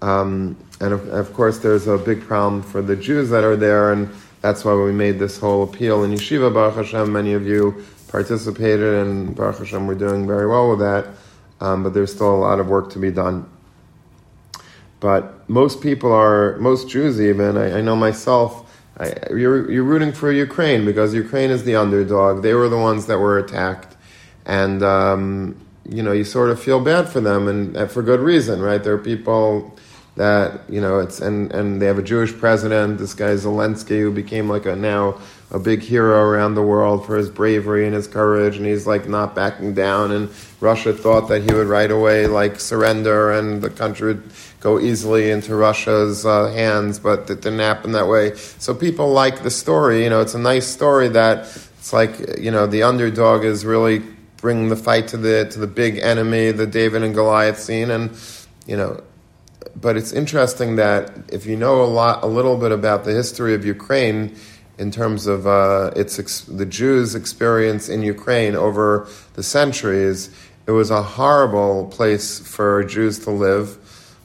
Um, 0.00 0.56
and 0.80 0.92
of, 0.92 1.08
of 1.08 1.32
course, 1.34 1.58
there's 1.58 1.86
a 1.86 1.98
big 1.98 2.22
problem 2.22 2.62
for 2.62 2.80
the 2.82 2.96
Jews 2.96 3.30
that 3.30 3.44
are 3.44 3.56
there, 3.56 3.92
and 3.92 4.08
that's 4.40 4.64
why 4.64 4.74
we 4.74 4.92
made 4.92 5.18
this 5.18 5.38
whole 5.38 5.64
appeal 5.64 6.04
in 6.04 6.12
Yeshiva. 6.12 6.52
Baruch 6.52 6.76
Hashem, 6.76 7.12
many 7.12 7.32
of 7.32 7.46
you 7.46 7.84
participated, 8.08 8.94
and 9.06 9.34
Baruch 9.34 9.58
Hashem, 9.58 9.86
we're 9.86 9.94
doing 9.94 10.26
very 10.26 10.46
well 10.46 10.70
with 10.70 10.78
that. 10.80 11.06
Um, 11.60 11.82
but 11.82 11.94
there's 11.94 12.14
still 12.14 12.34
a 12.34 12.38
lot 12.38 12.60
of 12.60 12.68
work 12.68 12.90
to 12.90 12.98
be 13.00 13.10
done. 13.10 13.48
But 15.00 15.48
most 15.48 15.80
people 15.80 16.12
are, 16.12 16.56
most 16.58 16.88
Jews 16.88 17.20
even, 17.20 17.56
I, 17.56 17.78
I 17.78 17.80
know 17.80 17.96
myself, 17.96 18.64
I, 18.96 19.14
you're, 19.30 19.70
you're 19.70 19.84
rooting 19.84 20.12
for 20.12 20.30
Ukraine 20.30 20.84
because 20.84 21.14
Ukraine 21.14 21.50
is 21.50 21.64
the 21.64 21.76
underdog. 21.76 22.42
They 22.42 22.54
were 22.54 22.68
the 22.68 22.78
ones 22.78 23.06
that 23.06 23.18
were 23.18 23.38
attacked. 23.38 23.96
And, 24.44 24.82
um, 24.82 25.56
you 25.88 26.02
know, 26.02 26.12
you 26.12 26.24
sort 26.24 26.50
of 26.50 26.60
feel 26.60 26.80
bad 26.80 27.08
for 27.08 27.20
them 27.20 27.48
and, 27.48 27.76
and 27.76 27.90
for 27.90 28.02
good 28.02 28.20
reason, 28.20 28.60
right? 28.60 28.82
There 28.82 28.94
are 28.94 28.98
people 28.98 29.76
that, 30.18 30.60
you 30.68 30.80
know, 30.80 30.98
it's, 30.98 31.20
and, 31.20 31.52
and 31.52 31.80
they 31.80 31.86
have 31.86 31.98
a 31.98 32.02
Jewish 32.02 32.36
president, 32.36 32.98
this 32.98 33.14
guy 33.14 33.34
Zelensky, 33.34 34.00
who 34.00 34.12
became 34.12 34.48
like 34.48 34.66
a 34.66 34.76
now 34.76 35.18
a 35.50 35.58
big 35.58 35.80
hero 35.80 36.20
around 36.20 36.54
the 36.54 36.62
world 36.62 37.06
for 37.06 37.16
his 37.16 37.30
bravery 37.30 37.86
and 37.86 37.94
his 37.94 38.06
courage, 38.06 38.56
and 38.56 38.66
he's 38.66 38.86
like 38.86 39.08
not 39.08 39.34
backing 39.34 39.72
down. 39.72 40.12
And 40.12 40.28
Russia 40.60 40.92
thought 40.92 41.28
that 41.28 41.42
he 41.42 41.54
would 41.54 41.68
right 41.68 41.90
away 41.90 42.26
like 42.26 42.60
surrender 42.60 43.32
and 43.32 43.62
the 43.62 43.70
country 43.70 44.14
would 44.14 44.30
go 44.60 44.78
easily 44.78 45.30
into 45.30 45.54
Russia's 45.54 46.26
uh, 46.26 46.52
hands, 46.52 46.98
but 46.98 47.30
it 47.30 47.40
didn't 47.40 47.60
happen 47.60 47.92
that 47.92 48.08
way. 48.08 48.34
So 48.34 48.74
people 48.74 49.10
like 49.12 49.42
the 49.42 49.50
story. 49.50 50.04
You 50.04 50.10
know, 50.10 50.20
it's 50.20 50.34
a 50.34 50.38
nice 50.38 50.66
story 50.66 51.08
that 51.08 51.46
it's 51.78 51.92
like 51.92 52.38
you 52.38 52.50
know 52.50 52.66
the 52.66 52.82
underdog 52.82 53.44
is 53.44 53.64
really 53.64 54.02
bringing 54.36 54.68
the 54.68 54.76
fight 54.76 55.08
to 55.08 55.16
the 55.16 55.48
to 55.52 55.58
the 55.58 55.66
big 55.66 55.98
enemy, 55.98 56.50
the 56.50 56.66
David 56.66 57.02
and 57.02 57.14
Goliath 57.14 57.58
scene, 57.58 57.90
and 57.90 58.10
you 58.66 58.76
know. 58.76 59.02
But 59.74 59.96
it's 59.96 60.12
interesting 60.12 60.76
that 60.76 61.12
if 61.32 61.46
you 61.46 61.56
know 61.56 61.82
a 61.82 61.86
lot, 61.86 62.22
a 62.22 62.26
little 62.26 62.56
bit 62.56 62.72
about 62.72 63.04
the 63.04 63.12
history 63.12 63.54
of 63.54 63.64
Ukraine, 63.64 64.36
in 64.78 64.90
terms 64.92 65.26
of 65.26 65.46
uh, 65.46 65.90
its 65.96 66.18
ex- 66.18 66.42
the 66.42 66.64
Jews' 66.64 67.14
experience 67.14 67.88
in 67.88 68.02
Ukraine 68.02 68.54
over 68.54 69.08
the 69.34 69.42
centuries, 69.42 70.30
it 70.66 70.70
was 70.70 70.90
a 70.90 71.02
horrible 71.02 71.86
place 71.86 72.38
for 72.38 72.84
Jews 72.84 73.18
to 73.20 73.30
live. 73.30 73.76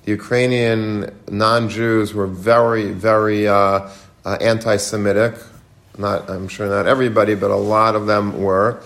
The 0.05 0.11
Ukrainian 0.11 1.13
non-Jews 1.29 2.13
were 2.13 2.27
very, 2.27 2.91
very 2.91 3.47
uh, 3.47 3.89
uh, 4.25 4.37
anti-Semitic. 4.41 5.35
Not, 5.97 6.29
I'm 6.29 6.47
sure 6.47 6.67
not 6.67 6.85
everybody, 6.85 7.35
but 7.35 7.49
a 7.49 7.55
lot 7.55 7.95
of 7.95 8.05
them 8.05 8.41
were. 8.41 8.81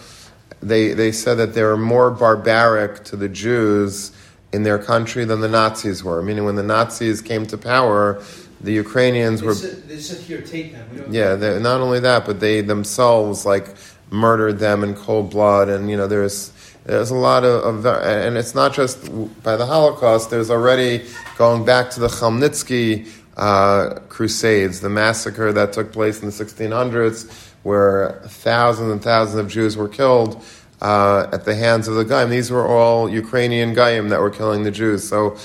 They 0.62 0.94
they 0.94 1.12
said 1.12 1.36
that 1.36 1.54
they 1.54 1.64
were 1.64 1.78
more 1.78 2.10
barbaric 2.10 3.04
to 3.06 3.16
the 3.16 3.30
Jews 3.30 4.12
in 4.54 4.64
their 4.64 4.80
country 4.80 5.26
than 5.26 5.42
the 5.42 5.48
Nazis 5.50 6.04
were. 6.04 6.22
Meaning, 6.22 6.46
when 6.46 6.56
the 6.56 6.64
Nazis 6.64 7.22
came 7.22 7.46
to 7.48 7.58
power, 7.58 8.22
the 8.62 8.72
Ukrainians 8.74 9.42
They 9.42 9.48
were 9.48 9.54
said, 9.54 9.88
they 9.88 10.00
said 10.00 10.20
here, 10.20 10.42
take 10.42 10.74
them. 10.74 11.06
Yeah, 11.10 11.36
they- 11.36 11.60
not 11.60 11.82
only 11.82 12.00
that, 12.00 12.26
but 12.26 12.40
they 12.40 12.62
themselves 12.62 13.46
like 13.46 13.68
murdered 14.10 14.60
them 14.60 14.84
in 14.84 14.96
cold 14.96 15.30
blood, 15.32 15.70
and 15.70 15.90
you 15.90 15.98
know 15.98 16.08
there's 16.08 16.52
there's 16.86 17.10
a 17.10 17.16
lot 17.16 17.44
of, 17.44 17.86
of 17.86 17.86
and 17.86 18.38
it's 18.38 18.56
not 18.56 18.74
just 18.74 18.98
by 19.44 19.58
the 19.58 19.66
Holocaust. 19.66 20.30
There's 20.30 20.50
already 20.50 21.04
going 21.38 21.66
back 21.66 21.90
to 21.92 22.00
the 22.00 22.08
Chelmnitsky 22.08 23.08
uh, 23.36 24.00
Crusades, 24.08 24.80
the 24.80 24.90
massacre 24.90 25.52
that 25.52 25.74
took 25.74 25.92
place 25.92 26.22
in 26.22 26.28
the 26.28 26.32
1600s, 26.34 27.30
where 27.64 28.22
thousands 28.28 28.92
and 28.92 29.04
thousands 29.04 29.38
of 29.38 29.48
Jews 29.50 29.76
were 29.78 29.90
killed. 29.90 30.42
Uh, 30.80 31.28
at 31.34 31.44
the 31.44 31.56
hands 31.56 31.88
of 31.88 31.96
the 31.96 32.06
Goyim. 32.06 32.30
These 32.30 32.52
were 32.52 32.68
all 32.68 33.10
Ukrainian 33.10 33.74
Goyim 33.74 34.10
that 34.10 34.20
were 34.20 34.30
killing 34.30 34.62
the 34.62 34.70
Jews. 34.70 35.02
So, 35.10 35.36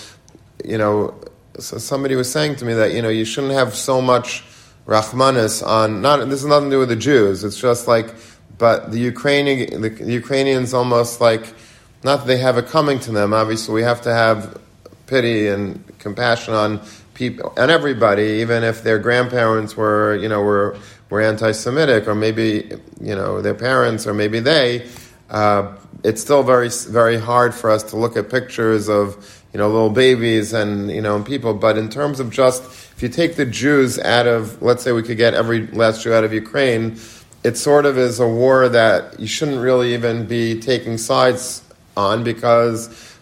you 0.63 0.77
know, 0.77 1.15
so 1.59 1.79
somebody 1.79 2.17
was 2.17 2.31
saying 2.31 2.57
to 2.57 2.67
me 2.67 2.75
that, 2.75 2.93
you 2.93 3.01
know, 3.01 3.09
you 3.09 3.25
shouldn't 3.25 3.55
have 3.55 3.75
so 3.75 4.03
much 4.03 4.45
Rahmanis 4.87 5.67
on, 5.67 6.03
not, 6.03 6.19
this 6.29 6.43
has 6.43 6.45
nothing 6.45 6.69
to 6.69 6.77
do 6.77 6.81
with 6.81 6.91
the 6.91 6.97
Jews. 6.97 7.45
It's 7.45 7.59
just 7.59 7.89
like, 7.89 8.15
but 8.59 8.91
the 8.93 8.99
Ukrainian, 8.99 9.81
the, 9.81 9.89
the 9.89 10.13
Ukrainians 10.13 10.75
almost 10.75 11.23
like, 11.23 11.55
not 12.05 12.17
that 12.19 12.27
they 12.27 12.37
have 12.37 12.59
it 12.59 12.67
coming 12.67 12.99
to 13.01 13.11
them, 13.11 13.33
obviously 13.33 13.73
we 13.75 13.83
have 13.83 14.03
to 14.03 14.13
have 14.13 14.61
pity 15.07 15.49
and 15.49 15.83
compassion 15.99 16.53
on 16.53 16.81
people, 17.15 17.55
and 17.57 17.71
everybody, 17.71 18.41
even 18.43 18.65
if 18.65 18.83
their 18.83 18.99
grandparents 18.99 19.79
were, 19.79 20.17
you 20.17 20.29
know, 20.29 20.43
were, 20.43 20.77
were 21.09 21.23
anti-Semitic, 21.23 22.07
or 22.07 22.15
maybe, 22.15 22.71
you 23.01 23.15
know, 23.15 23.41
their 23.41 23.55
parents, 23.55 24.07
or 24.07 24.13
maybe 24.13 24.39
they, 24.39 24.87
uh, 25.33 25.77
it's 26.05 26.21
still 26.21 26.43
very, 26.43 26.69
very 26.89 27.19
hard 27.19 27.55
for 27.55 27.71
us 27.71 27.83
to 27.85 27.97
look 27.97 28.17
at 28.17 28.31
pictures 28.31 28.89
of, 28.89 29.43
you 29.53 29.59
know, 29.59 29.69
little 29.69 29.91
babies 29.91 30.53
and, 30.53 30.91
you 30.91 31.01
know, 31.01 31.23
people. 31.23 31.55
But 31.55 31.79
in 31.79 31.89
terms 31.89 32.21
of 32.21 32.31
just, 32.31 32.63
if 32.63 33.03
you 33.03 33.09
take 33.09 33.37
the 33.37 33.47
Jews 33.47 33.99
out 33.99 34.27
of, 34.27 34.61
let's 34.63 34.83
say 34.83 34.93
we 34.93 35.03
could 35.03 35.17
get 35.17 35.35
every 35.35 35.67
last 35.69 36.03
Jew 36.03 36.13
out 36.13 36.23
of 36.23 36.33
Ukraine, 36.33 36.99
it 37.45 37.57
sort 37.57 37.87
of 37.87 37.99
is 37.99 38.21
a 38.21 38.29
war 38.29 38.69
that 38.69 39.19
you 39.19 39.27
shouldn't 39.27 39.61
really 39.61 39.95
even 39.95 40.27
be 40.27 40.61
taking 40.61 40.99
sides 40.99 41.63
on 41.97 42.25
because, 42.25 43.17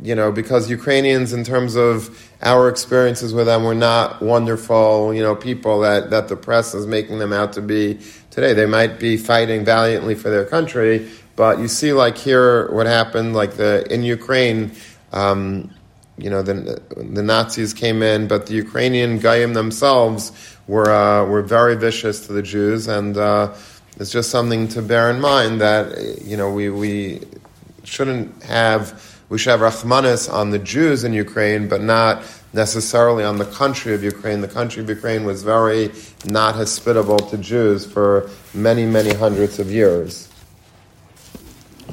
you 0.00 0.14
know, 0.14 0.30
because 0.30 0.68
Ukrainians, 0.68 1.32
in 1.32 1.42
terms 1.42 1.74
of 1.74 2.30
our 2.42 2.68
experiences 2.68 3.32
with 3.32 3.46
them, 3.46 3.64
were 3.64 3.74
not 3.74 4.20
wonderful, 4.20 5.14
you 5.14 5.22
know, 5.22 5.34
people 5.34 5.80
that, 5.80 6.10
that 6.10 6.28
the 6.28 6.36
press 6.36 6.74
is 6.74 6.86
making 6.86 7.18
them 7.18 7.32
out 7.32 7.54
to 7.54 7.62
be 7.62 7.98
today. 8.30 8.52
They 8.52 8.66
might 8.66 9.00
be 9.00 9.16
fighting 9.16 9.64
valiantly 9.64 10.14
for 10.14 10.28
their 10.28 10.44
country, 10.44 11.08
but 11.36 11.58
you 11.58 11.68
see, 11.68 11.92
like 11.92 12.16
here, 12.16 12.70
what 12.72 12.86
happened, 12.86 13.34
like 13.34 13.52
the 13.56 13.86
in 13.92 14.02
Ukraine, 14.02 14.72
um, 15.12 15.70
you 16.16 16.30
know, 16.30 16.42
the 16.42 16.82
the 16.96 17.22
Nazis 17.22 17.74
came 17.74 18.02
in, 18.02 18.26
but 18.26 18.46
the 18.46 18.54
Ukrainian 18.54 19.18
Goyim 19.18 19.52
themselves 19.52 20.32
were 20.66 20.90
uh, 20.90 21.26
were 21.26 21.42
very 21.42 21.76
vicious 21.76 22.26
to 22.26 22.32
the 22.32 22.42
Jews, 22.42 22.88
and 22.88 23.18
uh, 23.18 23.54
it's 24.00 24.10
just 24.10 24.30
something 24.30 24.66
to 24.68 24.80
bear 24.80 25.10
in 25.10 25.20
mind 25.20 25.60
that 25.60 26.22
you 26.22 26.38
know 26.38 26.50
we 26.50 26.70
we 26.70 27.20
shouldn't 27.84 28.42
have 28.42 29.18
we 29.28 29.36
should 29.38 29.50
have 29.50 29.60
Rahmanis 29.60 30.32
on 30.32 30.50
the 30.50 30.58
Jews 30.58 31.04
in 31.04 31.12
Ukraine, 31.12 31.68
but 31.68 31.82
not 31.82 32.22
necessarily 32.54 33.24
on 33.24 33.36
the 33.36 33.44
country 33.44 33.92
of 33.92 34.02
Ukraine. 34.02 34.40
The 34.40 34.48
country 34.48 34.82
of 34.82 34.88
Ukraine 34.88 35.24
was 35.24 35.42
very 35.42 35.92
not 36.24 36.54
hospitable 36.54 37.18
to 37.18 37.36
Jews 37.36 37.84
for 37.84 38.30
many 38.54 38.86
many 38.86 39.12
hundreds 39.12 39.58
of 39.58 39.70
years. 39.70 40.28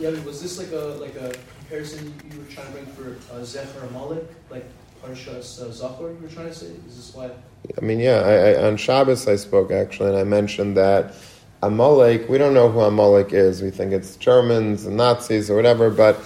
Yeah, 0.04 0.12
but 0.12 0.26
was 0.26 0.42
this 0.42 0.58
like 0.58 0.74
a 0.74 0.98
like 1.00 1.16
a 1.16 1.34
comparison 1.60 2.14
you 2.30 2.38
were 2.38 2.46
trying 2.48 2.68
to 2.68 2.74
bring 2.74 2.86
for 2.88 3.12
uh, 3.34 3.40
Zecher 3.40 3.88
Amalek, 3.88 4.26
like 4.50 4.66
Parshas 5.02 5.62
uh, 5.62 5.68
Zachor? 5.68 6.14
You 6.14 6.22
were 6.22 6.28
trying 6.28 6.50
to 6.50 6.54
say? 6.54 6.66
Is 6.90 6.98
this 6.98 7.16
why? 7.16 7.32
I 7.78 7.82
mean, 7.82 8.02
yeah, 8.02 8.20
I, 8.20 8.34
I, 8.34 8.68
on 8.68 8.76
Shabbos 8.76 9.30
I 9.30 9.38
spoke 9.38 9.72
actually, 9.72 10.10
and 10.10 10.18
I 10.18 10.26
mentioned 10.26 10.76
that 10.76 11.16
Amalek, 11.62 12.28
we 12.28 12.38
don't 12.38 12.54
know 12.54 12.68
who 12.68 12.82
Amalek 12.82 13.32
is. 13.32 13.62
We 13.62 13.72
think 13.72 13.94
it's 13.94 14.18
Germans 14.18 14.86
and 14.86 14.98
Nazis 14.98 15.50
or 15.50 15.56
whatever, 15.56 15.90
but 15.90 16.20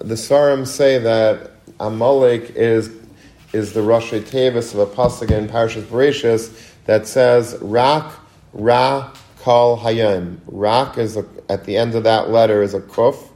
the 0.00 0.16
Sarim 0.16 0.66
say 0.66 0.98
that 0.98 1.52
Amalek 1.78 2.56
is 2.56 2.90
is 3.52 3.74
the 3.74 3.82
Rosh 3.82 4.10
Tevis 4.10 4.74
of 4.74 4.80
a 4.80 4.86
pasuk 4.86 5.30
in 5.30 5.46
Parashas 5.46 5.82
Bereshis 5.82 6.72
that 6.86 7.06
says 7.06 7.56
Rak 7.60 8.12
Ra 8.52 9.12
Kal 9.42 9.78
Hayim. 9.78 10.40
Rak 10.46 10.98
is 10.98 11.16
a, 11.16 11.24
at 11.48 11.64
the 11.64 11.76
end 11.76 11.94
of 11.94 12.04
that 12.04 12.30
letter 12.30 12.62
is 12.62 12.74
a 12.74 12.80
kuf. 12.80 13.30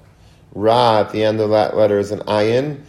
Ra 0.54 1.00
at 1.00 1.10
the 1.10 1.24
end 1.24 1.40
of 1.40 1.50
that 1.50 1.76
letter 1.76 1.98
is 1.98 2.10
an 2.10 2.20
ayin. 2.20 2.82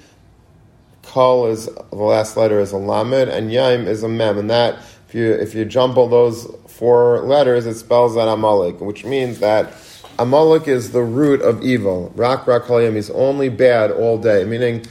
Kal 1.01 1.47
is 1.47 1.65
the 1.65 1.95
last 1.95 2.35
letter 2.35 2.59
is 2.59 2.71
a 2.71 2.77
lamed, 2.77 3.29
and 3.29 3.49
Yaim 3.49 3.87
is 3.87 4.03
a 4.03 4.09
mem. 4.09 4.37
And 4.37 4.49
that 4.49 4.75
if 5.07 5.15
you 5.15 5.31
if 5.31 5.55
you 5.55 5.65
jumble 5.65 6.07
those 6.07 6.45
four 6.67 7.21
letters, 7.21 7.65
it 7.65 7.75
spells 7.75 8.17
out 8.17 8.27
Amalek, 8.27 8.81
which 8.81 9.05
means 9.05 9.39
that 9.39 9.73
Amalek 10.19 10.67
is 10.67 10.91
the 10.91 11.01
root 11.01 11.41
of 11.41 11.63
evil. 11.63 12.11
Rak 12.15 12.47
Rak 12.47 12.63
Hayim 12.63 12.95
is 12.95 13.09
only 13.11 13.49
bad 13.49 13.91
all 13.91 14.17
day, 14.17 14.43
meaning 14.43 14.85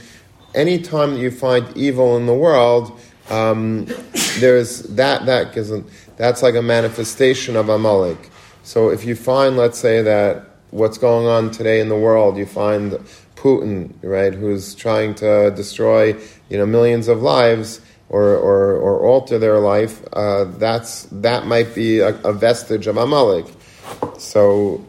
any 0.55 0.79
time 0.79 1.13
that 1.13 1.19
you 1.19 1.31
find 1.31 1.65
evil 1.77 2.17
in 2.17 2.25
the 2.25 2.33
world, 2.33 2.97
um, 3.29 3.87
there's 4.39 4.83
that 4.83 5.25
that 5.25 5.53
gives 5.53 5.71
that's 6.17 6.41
like 6.41 6.55
a 6.55 6.61
manifestation 6.61 7.55
of 7.55 7.69
Amalek. 7.69 8.29
So 8.63 8.89
if 8.89 9.05
you 9.05 9.15
find, 9.15 9.57
let's 9.57 9.77
say 9.77 10.01
that 10.01 10.43
what's 10.71 10.97
going 10.97 11.27
on 11.27 11.51
today 11.51 11.79
in 11.79 11.89
the 11.89 11.97
world, 11.97 12.37
you 12.37 12.45
find 12.45 12.93
Putin, 13.35 13.93
right, 14.01 14.33
who's 14.33 14.73
trying 14.75 15.13
to 15.15 15.51
destroy, 15.51 16.15
you 16.49 16.57
know, 16.57 16.65
millions 16.65 17.07
of 17.07 17.21
lives 17.21 17.81
or, 18.09 18.23
or, 18.23 18.73
or 18.73 18.99
alter 19.05 19.37
their 19.37 19.59
life, 19.59 20.03
uh, 20.13 20.45
that's, 20.45 21.03
that 21.11 21.45
might 21.45 21.75
be 21.75 21.99
a, 21.99 22.15
a 22.21 22.33
vestige 22.33 22.87
of 22.87 22.97
Amalek. 22.97 23.45
So, 24.17 24.83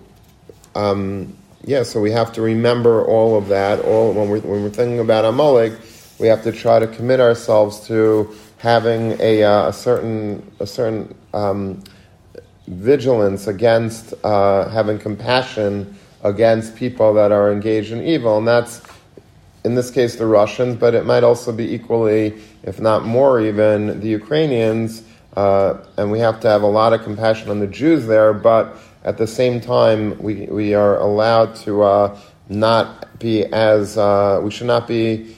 um, 0.75 1.37
yeah, 1.65 1.83
so 1.83 2.01
we 2.01 2.12
have 2.12 2.33
to 2.35 2.43
remember 2.43 3.05
all 3.05 3.37
of 3.37 3.49
that. 3.49 3.81
All 3.81 4.12
when 4.12 4.29
we're, 4.29 4.41
when 4.41 4.62
we're 4.62 4.71
thinking 4.71 5.01
about 5.01 5.25
Amalek, 5.25 5.73
we 6.19 6.29
have 6.29 6.43
to 6.45 6.53
try 6.53 6.79
to 6.79 6.87
commit 6.87 7.21
ourselves 7.21 7.87
to 7.89 8.35
having 8.67 9.17
a, 9.21 9.45
uh, 9.45 9.69
a 9.69 9.73
certain 9.73 10.43
a 10.59 10.67
certain 10.67 11.15
um, 11.33 11.85
vigilance 12.67 13.47
against 13.47 14.13
uh, 14.25 14.69
having 14.71 14.99
compassion 14.99 15.97
against 16.25 16.75
people 16.75 17.15
that 17.15 17.31
are 17.31 17.53
engaged 17.53 17.93
in 17.93 18.03
evil, 18.03 18.39
and 18.39 18.49
that's 18.49 18.83
in 19.65 19.77
this 19.77 19.93
case 19.93 20.17
the 20.17 20.27
Russians, 20.27 20.75
but 20.75 20.95
it 20.95 21.07
might 21.07 21.23
also 21.23 21.53
be 21.53 21.73
equally, 21.73 22.35
if 22.65 22.81
not 22.81 23.05
more, 23.05 23.41
even 23.41 24.01
the 24.01 24.09
Ukrainians. 24.09 25.05
Uh, 25.37 25.85
and 25.97 26.11
we 26.11 26.19
have 26.19 26.41
to 26.41 26.49
have 26.49 26.63
a 26.63 26.73
lot 26.81 26.93
of 26.93 27.05
compassion 27.05 27.51
on 27.51 27.61
the 27.61 27.69
Jews 27.69 28.05
there, 28.07 28.33
but 28.33 28.77
at 29.05 29.17
the 29.17 29.29
same 29.29 29.61
time, 29.61 30.19
we, 30.19 30.47
we 30.47 30.75
are 30.75 30.99
allowed 30.99 31.55
to 31.67 31.83
uh, 31.83 32.19
not 32.49 33.19
be 33.21 33.45
as, 33.45 33.97
uh, 33.97 34.41
we 34.43 34.51
should 34.51 34.67
not 34.67 34.89
be 34.89 35.36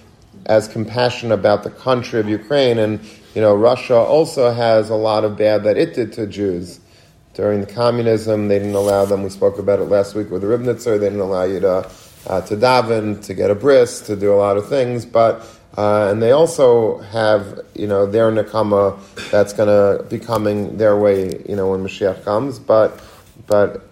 as 0.48 0.66
compassionate 0.66 1.38
about 1.38 1.62
the 1.62 1.70
country 1.70 2.18
of 2.18 2.28
Ukraine. 2.28 2.78
And, 2.78 3.00
you 3.34 3.40
know, 3.40 3.54
Russia 3.54 3.96
also 3.96 4.50
has 4.50 4.90
a 4.90 4.94
lot 4.94 5.24
of 5.24 5.36
bad 5.36 5.62
that 5.64 5.76
it 5.76 5.94
did 5.94 6.12
to 6.14 6.26
Jews. 6.26 6.80
During 7.34 7.60
the 7.60 7.72
communism, 7.72 8.48
they 8.48 8.58
didn't 8.58 8.74
allow 8.74 9.04
them, 9.04 9.22
we 9.22 9.30
spoke 9.30 9.58
about 9.58 9.78
it 9.78 9.84
last 9.84 10.16
week 10.16 10.30
with 10.30 10.42
the 10.42 10.48
Ribnitzer, 10.48 10.98
they 10.98 11.06
didn't 11.06 11.20
allow 11.20 11.44
you 11.44 11.60
to, 11.60 11.88
uh, 12.26 12.40
to 12.40 12.56
daven, 12.56 13.24
to 13.26 13.34
get 13.34 13.50
a 13.50 13.54
bris, 13.54 14.00
to 14.02 14.16
do 14.16 14.34
a 14.34 14.34
lot 14.34 14.56
of 14.56 14.68
things, 14.68 15.04
but 15.04 15.46
uh, 15.76 16.08
and 16.10 16.20
they 16.20 16.32
also 16.32 16.98
have, 16.98 17.60
you 17.76 17.86
know, 17.86 18.04
their 18.04 18.32
nakama 18.32 18.98
that's 19.30 19.52
going 19.52 19.68
to 19.68 20.02
be 20.08 20.18
coming 20.18 20.76
their 20.76 20.96
way, 20.96 21.40
you 21.48 21.54
know, 21.54 21.70
when 21.70 21.84
Mashiach 21.84 22.24
comes. 22.24 22.58
But, 22.58 23.00
but 23.46 23.88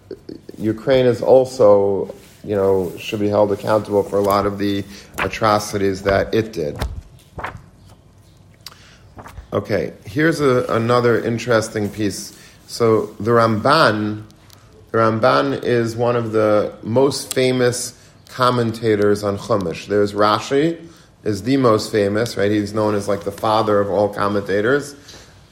Ukraine 0.57 1.05
is 1.05 1.21
also, 1.21 2.13
you 2.43 2.55
know, 2.55 2.95
should 2.97 3.19
be 3.19 3.27
held 3.27 3.51
accountable 3.51 4.03
for 4.03 4.17
a 4.17 4.21
lot 4.21 4.45
of 4.45 4.57
the 4.57 4.83
atrocities 5.19 6.03
that 6.03 6.33
it 6.33 6.53
did. 6.53 6.77
Okay, 9.53 9.93
here's 10.05 10.41
a, 10.41 10.65
another 10.69 11.23
interesting 11.23 11.89
piece. 11.89 12.37
So 12.67 13.07
the 13.19 13.31
Ramban, 13.31 14.23
the 14.91 14.97
Ramban 14.97 15.63
is 15.63 15.95
one 15.95 16.15
of 16.15 16.31
the 16.33 16.75
most 16.83 17.33
famous 17.33 17.93
commentators 18.27 19.23
on 19.23 19.37
Chumash. 19.37 19.87
There's 19.87 20.13
Rashi, 20.13 20.85
is 21.23 21.43
the 21.43 21.57
most 21.57 21.91
famous, 21.91 22.37
right? 22.37 22.51
He's 22.51 22.73
known 22.73 22.95
as 22.95 23.07
like 23.07 23.23
the 23.23 23.31
father 23.31 23.79
of 23.79 23.89
all 23.89 24.09
commentators. 24.09 24.95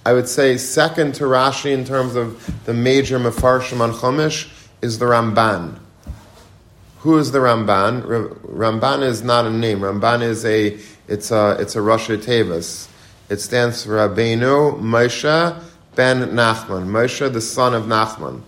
I 0.05 0.13
would 0.13 0.27
say 0.27 0.57
second 0.57 1.15
to 1.15 1.23
Rashi 1.23 1.71
in 1.71 1.83
terms 1.83 2.15
of 2.15 2.63
the 2.65 2.73
major 2.73 3.17
Mefarshim 3.17 3.79
on 3.79 3.91
Chumash 3.91 4.51
is 4.81 4.99
the 4.99 5.05
Ramban. 5.05 5.79
Who 7.05 7.19
is 7.19 7.31
the 7.31 7.37
Ramban? 7.37 8.01
Ramban 8.47 9.03
is 9.03 9.21
not 9.21 9.45
a 9.45 9.51
name. 9.51 9.81
Ramban 9.81 10.23
is 10.23 10.43
a 10.43 10.75
it's 11.07 11.29
a 11.29 11.55
it's 11.59 11.75
a 11.75 11.81
Rosh 11.83 12.09
Tevis. 12.09 12.89
It 13.29 13.39
stands 13.39 13.83
for 13.83 13.91
Rabbeinu 13.91 14.81
Moshe 14.81 15.63
ben 15.93 16.31
Nachman. 16.31 16.87
Moshe, 16.87 17.31
the 17.31 17.41
son 17.41 17.75
of 17.75 17.83
Nachman. 17.83 18.41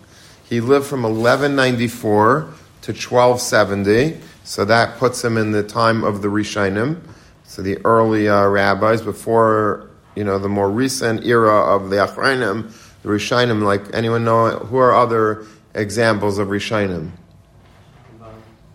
He 0.49 0.59
lived 0.59 0.87
from 0.87 1.03
1194 1.03 2.39
to 2.81 2.93
1270, 2.93 4.19
so 4.43 4.65
that 4.65 4.97
puts 4.97 5.23
him 5.23 5.37
in 5.37 5.51
the 5.51 5.61
time 5.61 6.03
of 6.03 6.23
the 6.23 6.27
Rishonim. 6.27 6.99
So 7.43 7.61
the 7.61 7.77
early 7.85 8.27
uh, 8.27 8.47
rabbis 8.47 9.03
before 9.03 9.87
you 10.15 10.23
know, 10.23 10.39
the 10.39 10.49
more 10.49 10.71
recent 10.71 11.27
era 11.27 11.75
of 11.75 11.91
the 11.91 11.97
Achrayim, 11.97 12.71
the 13.03 13.09
Rishonim, 13.09 13.61
like 13.61 13.83
anyone 13.93 14.25
know 14.25 14.49
who 14.49 14.77
are 14.77 14.95
other 14.95 15.45
examples 15.75 16.39
of 16.39 16.47
Rishonim? 16.47 17.11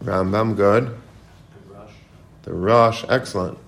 Rambam, 0.03 0.57
good. 0.57 0.85
The 0.87 1.75
Rosh, 1.75 1.93
The 2.43 2.53
Rosh, 2.53 3.05
excellent. 3.09 3.59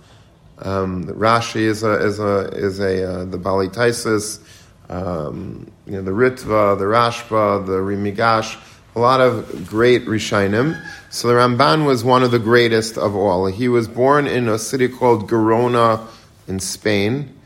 Um, 0.59 1.03
the 1.03 1.13
Rashi 1.13 1.63
is 1.63 1.83
a 1.83 1.95
is 2.05 2.19
a 2.19 2.49
is 2.55 2.81
a 2.81 3.11
uh, 3.11 3.25
the 3.25 3.39
Bali 3.39 3.69
Taisis, 3.69 4.41
um, 4.89 5.71
you 5.87 5.93
know 5.93 6.03
the 6.03 6.13
Ritva, 6.13 6.79
the 6.79 6.85
Rashba, 6.85 7.67
the 7.67 7.79
Rimigash, 7.79 8.57
a 8.95 9.01
lot 9.01 9.21
of 9.21 9.67
great 9.69 10.07
Rishonim. 10.07 10.81
So 11.11 11.29
the 11.29 11.35
Ramban 11.35 11.87
was 11.87 12.05
one 12.05 12.23
of 12.23 12.31
the 12.31 12.39
greatest 12.39 12.97
of 12.97 13.17
all. 13.17 13.47
He 13.47 13.69
was 13.69 13.89
born 13.89 14.27
in 14.27 14.49
a 14.49 14.59
city 14.59 14.89
called 14.89 15.29
Gerona 15.29 16.07
in 16.47 16.61
Spain, 16.61 17.37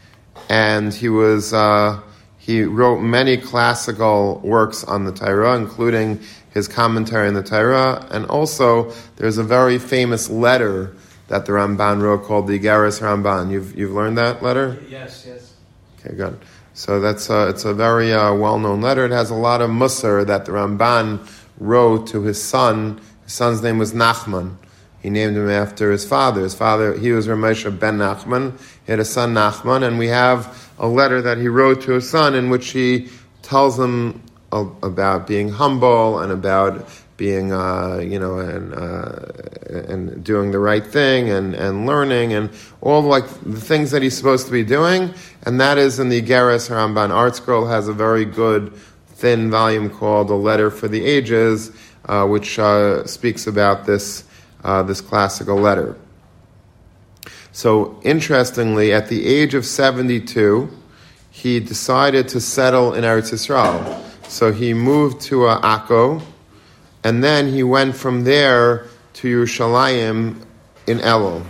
and 0.48 0.92
he 0.92 1.08
was 1.08 1.52
uh, 1.52 2.00
he 2.38 2.62
wrote 2.62 3.00
many 3.00 3.36
classical 3.36 4.40
works 4.44 4.84
on 4.84 5.04
the 5.04 5.12
Torah, 5.12 5.56
including 5.56 6.20
his 6.50 6.68
commentary 6.68 7.28
on 7.28 7.34
the 7.34 7.42
Torah, 7.42 8.06
and 8.10 8.26
also 8.26 8.92
there's 9.16 9.38
a 9.38 9.44
very 9.44 9.78
famous 9.78 10.30
letter 10.30 10.94
that 11.28 11.46
the 11.46 11.52
Ramban 11.52 12.00
wrote 12.00 12.24
called 12.24 12.46
the 12.46 12.58
Iggeres 12.58 13.00
Ramban. 13.00 13.50
You've 13.50 13.78
you've 13.78 13.92
learned 13.92 14.18
that 14.18 14.42
letter? 14.42 14.78
Yes, 14.88 15.24
yes. 15.26 15.54
Okay, 16.00 16.16
good. 16.16 16.38
So 16.74 17.00
that's 17.00 17.28
a, 17.28 17.48
it's 17.48 17.64
a 17.64 17.74
very 17.74 18.12
uh, 18.12 18.32
well-known 18.34 18.80
letter. 18.80 19.04
It 19.04 19.10
has 19.10 19.30
a 19.30 19.34
lot 19.34 19.60
of 19.60 19.68
musar 19.68 20.24
that 20.26 20.44
the 20.44 20.52
Ramban 20.52 21.28
wrote 21.58 22.06
to 22.08 22.22
his 22.22 22.40
son. 22.42 23.00
His 23.24 23.32
son's 23.32 23.62
name 23.62 23.78
was 23.78 23.92
Nachman. 23.92 24.56
He 25.00 25.10
named 25.10 25.36
him 25.36 25.50
after 25.50 25.90
his 25.90 26.04
father. 26.04 26.42
His 26.42 26.54
father, 26.54 26.96
he 26.96 27.12
was 27.12 27.26
Ramesha 27.26 27.76
ben 27.76 27.98
Nachman. 27.98 28.58
He 28.86 28.92
had 28.92 29.00
a 29.00 29.04
son 29.04 29.34
Nachman, 29.34 29.86
and 29.86 29.98
we 29.98 30.06
have 30.08 30.72
a 30.78 30.86
letter 30.86 31.20
that 31.22 31.38
he 31.38 31.48
wrote 31.48 31.82
to 31.82 31.92
his 31.92 32.08
son 32.08 32.34
in 32.34 32.48
which 32.48 32.70
he 32.70 33.08
tells 33.42 33.78
him 33.78 34.22
about 34.52 35.26
being 35.26 35.50
humble 35.50 36.20
and 36.20 36.32
about 36.32 36.88
being, 37.18 37.52
uh, 37.52 37.98
you 37.98 38.18
know, 38.18 38.38
and, 38.38 38.72
uh, 38.72 39.26
and 39.90 40.24
doing 40.24 40.52
the 40.52 40.58
right 40.58 40.86
thing 40.86 41.28
and, 41.28 41.54
and 41.54 41.84
learning 41.84 42.32
and 42.32 42.48
all 42.80 43.02
like 43.02 43.28
the 43.42 43.60
things 43.60 43.90
that 43.90 44.02
he's 44.02 44.16
supposed 44.16 44.46
to 44.46 44.52
be 44.52 44.64
doing. 44.64 45.12
And 45.42 45.60
that 45.60 45.76
is 45.76 45.98
in 45.98 46.08
the 46.08 46.22
Geras 46.22 46.70
Ramban 46.70 47.10
ArtScroll 47.10 47.68
has 47.68 47.88
a 47.88 47.92
very 47.92 48.24
good 48.24 48.72
thin 49.08 49.50
volume 49.50 49.90
called 49.90 50.30
A 50.30 50.34
Letter 50.34 50.70
for 50.70 50.86
the 50.86 51.04
Ages, 51.04 51.72
uh, 52.04 52.24
which 52.26 52.58
uh, 52.58 53.04
speaks 53.04 53.48
about 53.48 53.84
this, 53.84 54.24
uh, 54.62 54.82
this 54.84 55.00
classical 55.00 55.56
letter. 55.56 55.96
So, 57.50 57.98
interestingly, 58.04 58.92
at 58.92 59.08
the 59.08 59.26
age 59.26 59.54
of 59.54 59.66
72, 59.66 60.70
he 61.32 61.58
decided 61.58 62.28
to 62.28 62.40
settle 62.40 62.94
in 62.94 63.02
Eretz 63.02 63.32
Yisrael. 63.32 64.07
So 64.28 64.52
he 64.52 64.74
moved 64.74 65.22
to 65.22 65.46
uh, 65.46 65.60
Akko, 65.62 66.22
and 67.02 67.24
then 67.24 67.48
he 67.50 67.62
went 67.62 67.96
from 67.96 68.24
there 68.24 68.86
to 69.14 69.28
Yerushalayim 69.28 70.44
in 70.86 70.98
Elul. 70.98 71.44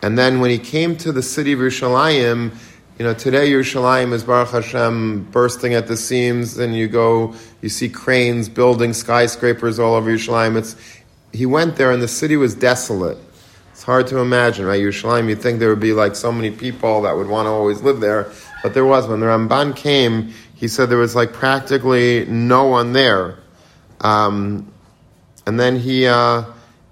And 0.00 0.18
then 0.18 0.40
when 0.40 0.50
he 0.50 0.58
came 0.58 0.96
to 0.96 1.12
the 1.12 1.22
city 1.22 1.52
of 1.52 1.58
Yerushalayim, 1.58 2.56
you 2.98 3.04
know, 3.04 3.12
today 3.12 3.50
Yerushalayim 3.50 4.12
is 4.14 4.24
Baruch 4.24 4.48
Hashem 4.48 5.24
bursting 5.32 5.74
at 5.74 5.86
the 5.86 5.96
seams, 5.96 6.58
and 6.58 6.74
you 6.74 6.88
go, 6.88 7.34
you 7.60 7.68
see 7.68 7.90
cranes 7.90 8.48
building 8.48 8.94
skyscrapers 8.94 9.78
all 9.78 9.94
over 9.94 10.10
Yerushalayim. 10.10 10.56
It's, 10.56 10.76
he 11.32 11.44
went 11.44 11.76
there, 11.76 11.90
and 11.90 12.02
the 12.02 12.08
city 12.08 12.36
was 12.36 12.54
desolate. 12.54 13.18
It's 13.72 13.82
hard 13.82 14.06
to 14.08 14.18
imagine, 14.18 14.64
right? 14.64 14.80
Yerushalayim, 14.80 15.28
you'd 15.28 15.42
think 15.42 15.58
there 15.58 15.68
would 15.68 15.80
be 15.80 15.92
like 15.92 16.16
so 16.16 16.32
many 16.32 16.50
people 16.50 17.02
that 17.02 17.14
would 17.16 17.28
want 17.28 17.46
to 17.46 17.50
always 17.50 17.82
live 17.82 18.00
there, 18.00 18.32
but 18.62 18.72
there 18.72 18.86
was. 18.86 19.06
When 19.06 19.20
the 19.20 19.26
Ramban 19.26 19.76
came, 19.76 20.32
he 20.62 20.68
said 20.68 20.88
there 20.88 20.98
was 20.98 21.16
like 21.16 21.32
practically 21.32 22.24
no 22.26 22.64
one 22.64 22.92
there. 22.92 23.38
Um, 24.00 24.72
and 25.44 25.58
then 25.58 25.76
he, 25.76 26.06
uh, 26.06 26.44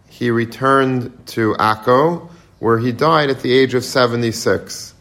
he 0.08 0.30
returned 0.32 1.26
to 1.28 1.54
Akko, 1.54 2.28
where 2.58 2.78
he 2.78 2.90
died 2.90 3.30
at 3.30 3.40
the 3.40 3.52
age 3.52 3.74
of 3.74 3.84
76. 3.84 4.94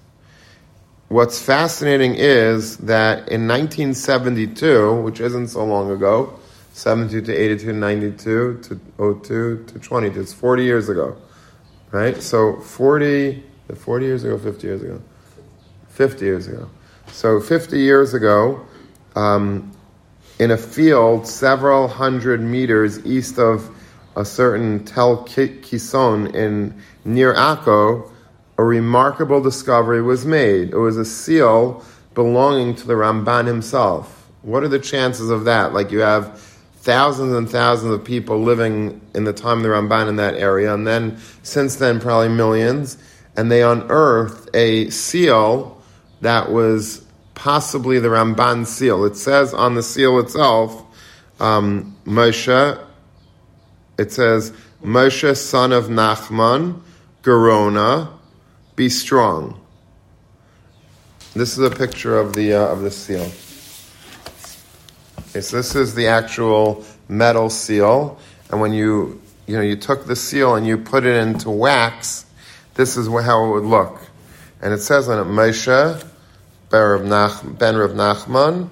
What's 1.07 1.41
fascinating 1.41 2.13
is 2.15 2.77
that 2.77 3.29
in 3.29 3.47
1972, 3.47 5.01
which 5.01 5.19
isn't 5.19 5.47
so 5.47 5.65
long 5.65 5.89
ago, 5.89 6.39
72 6.73 7.21
to 7.25 7.33
82, 7.33 7.73
92 7.73 8.59
to 8.61 9.15
02 9.23 9.65
to 9.65 9.79
22, 9.79 10.21
it's 10.21 10.31
40 10.31 10.63
years 10.63 10.87
ago 10.89 11.17
right? 11.91 12.21
So 12.21 12.57
40, 12.57 13.43
40 13.75 14.05
years 14.05 14.23
ago, 14.23 14.37
50 14.37 14.67
years 14.67 14.81
ago? 14.81 15.01
50 15.89 16.25
years 16.25 16.47
ago. 16.47 16.69
So 17.11 17.39
50 17.39 17.79
years 17.79 18.13
ago, 18.13 18.65
um, 19.15 19.71
in 20.39 20.51
a 20.51 20.57
field 20.57 21.27
several 21.27 21.87
hundred 21.87 22.41
meters 22.41 23.05
east 23.05 23.37
of 23.37 23.69
a 24.15 24.23
certain 24.23 24.85
Tel 24.85 25.25
Keisan 25.25 26.33
in 26.33 26.81
near 27.03 27.33
Akko, 27.33 28.09
a 28.57 28.63
remarkable 28.63 29.41
discovery 29.41 30.01
was 30.01 30.25
made. 30.25 30.69
It 30.71 30.77
was 30.77 30.97
a 30.97 31.05
seal 31.05 31.83
belonging 32.13 32.75
to 32.75 32.87
the 32.87 32.93
Ramban 32.93 33.47
himself. 33.47 34.27
What 34.41 34.63
are 34.63 34.67
the 34.67 34.79
chances 34.79 35.29
of 35.29 35.45
that? 35.45 35.73
Like 35.73 35.91
you 35.91 35.99
have 35.99 36.39
thousands 36.81 37.33
and 37.33 37.49
thousands 37.49 37.93
of 37.93 38.03
people 38.03 38.39
living 38.39 39.01
in 39.13 39.25
the 39.25 39.33
time 39.33 39.57
of 39.57 39.63
the 39.63 39.69
Ramban 39.69 40.07
in 40.07 40.15
that 40.17 40.35
area, 40.35 40.73
and 40.73 40.87
then 40.87 41.17
since 41.43 41.75
then 41.75 41.99
probably 41.99 42.29
millions, 42.29 42.97
and 43.35 43.51
they 43.51 43.61
unearthed 43.61 44.49
a 44.53 44.89
seal 44.89 45.78
that 46.21 46.51
was 46.51 47.05
possibly 47.35 47.99
the 47.99 48.09
Ramban 48.09 48.65
seal. 48.65 49.05
It 49.05 49.15
says 49.15 49.53
on 49.53 49.75
the 49.75 49.83
seal 49.83 50.19
itself, 50.19 50.83
um, 51.39 51.95
Moshe, 52.05 52.85
it 53.97 54.11
says, 54.11 54.51
Moshe, 54.83 55.35
son 55.37 55.71
of 55.71 55.85
Nachman, 55.85 56.81
Gerona, 57.23 58.11
be 58.75 58.89
strong. 58.89 59.59
This 61.33 61.57
is 61.57 61.59
a 61.59 61.69
picture 61.69 62.17
of 62.17 62.33
the, 62.33 62.53
uh, 62.53 62.67
of 62.67 62.81
the 62.81 62.91
seal. 62.91 63.29
Okay, 65.29 65.41
so 65.41 65.57
this 65.57 65.75
is 65.75 65.93
the 65.93 66.07
actual 66.07 66.83
metal 67.07 67.51
seal, 67.51 68.19
and 68.49 68.59
when 68.59 68.73
you 68.73 69.21
you 69.45 69.55
know 69.55 69.61
you 69.61 69.75
took 69.75 70.07
the 70.07 70.15
seal 70.15 70.55
and 70.55 70.65
you 70.65 70.75
put 70.75 71.05
it 71.05 71.15
into 71.15 71.51
wax, 71.51 72.25
this 72.73 72.97
is 72.97 73.07
how 73.07 73.45
it 73.45 73.49
would 73.51 73.63
look. 73.63 74.01
And 74.59 74.73
it 74.73 74.79
says 74.79 75.07
on 75.07 75.19
it, 75.19 75.29
Moshe 75.29 76.08
ben 76.69 76.81
Rav 76.81 77.01
Nachman, 77.91 78.69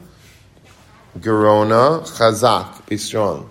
Gerona 1.20 2.02
Chazak, 2.08 2.86
be 2.88 2.98
strong. 2.98 3.50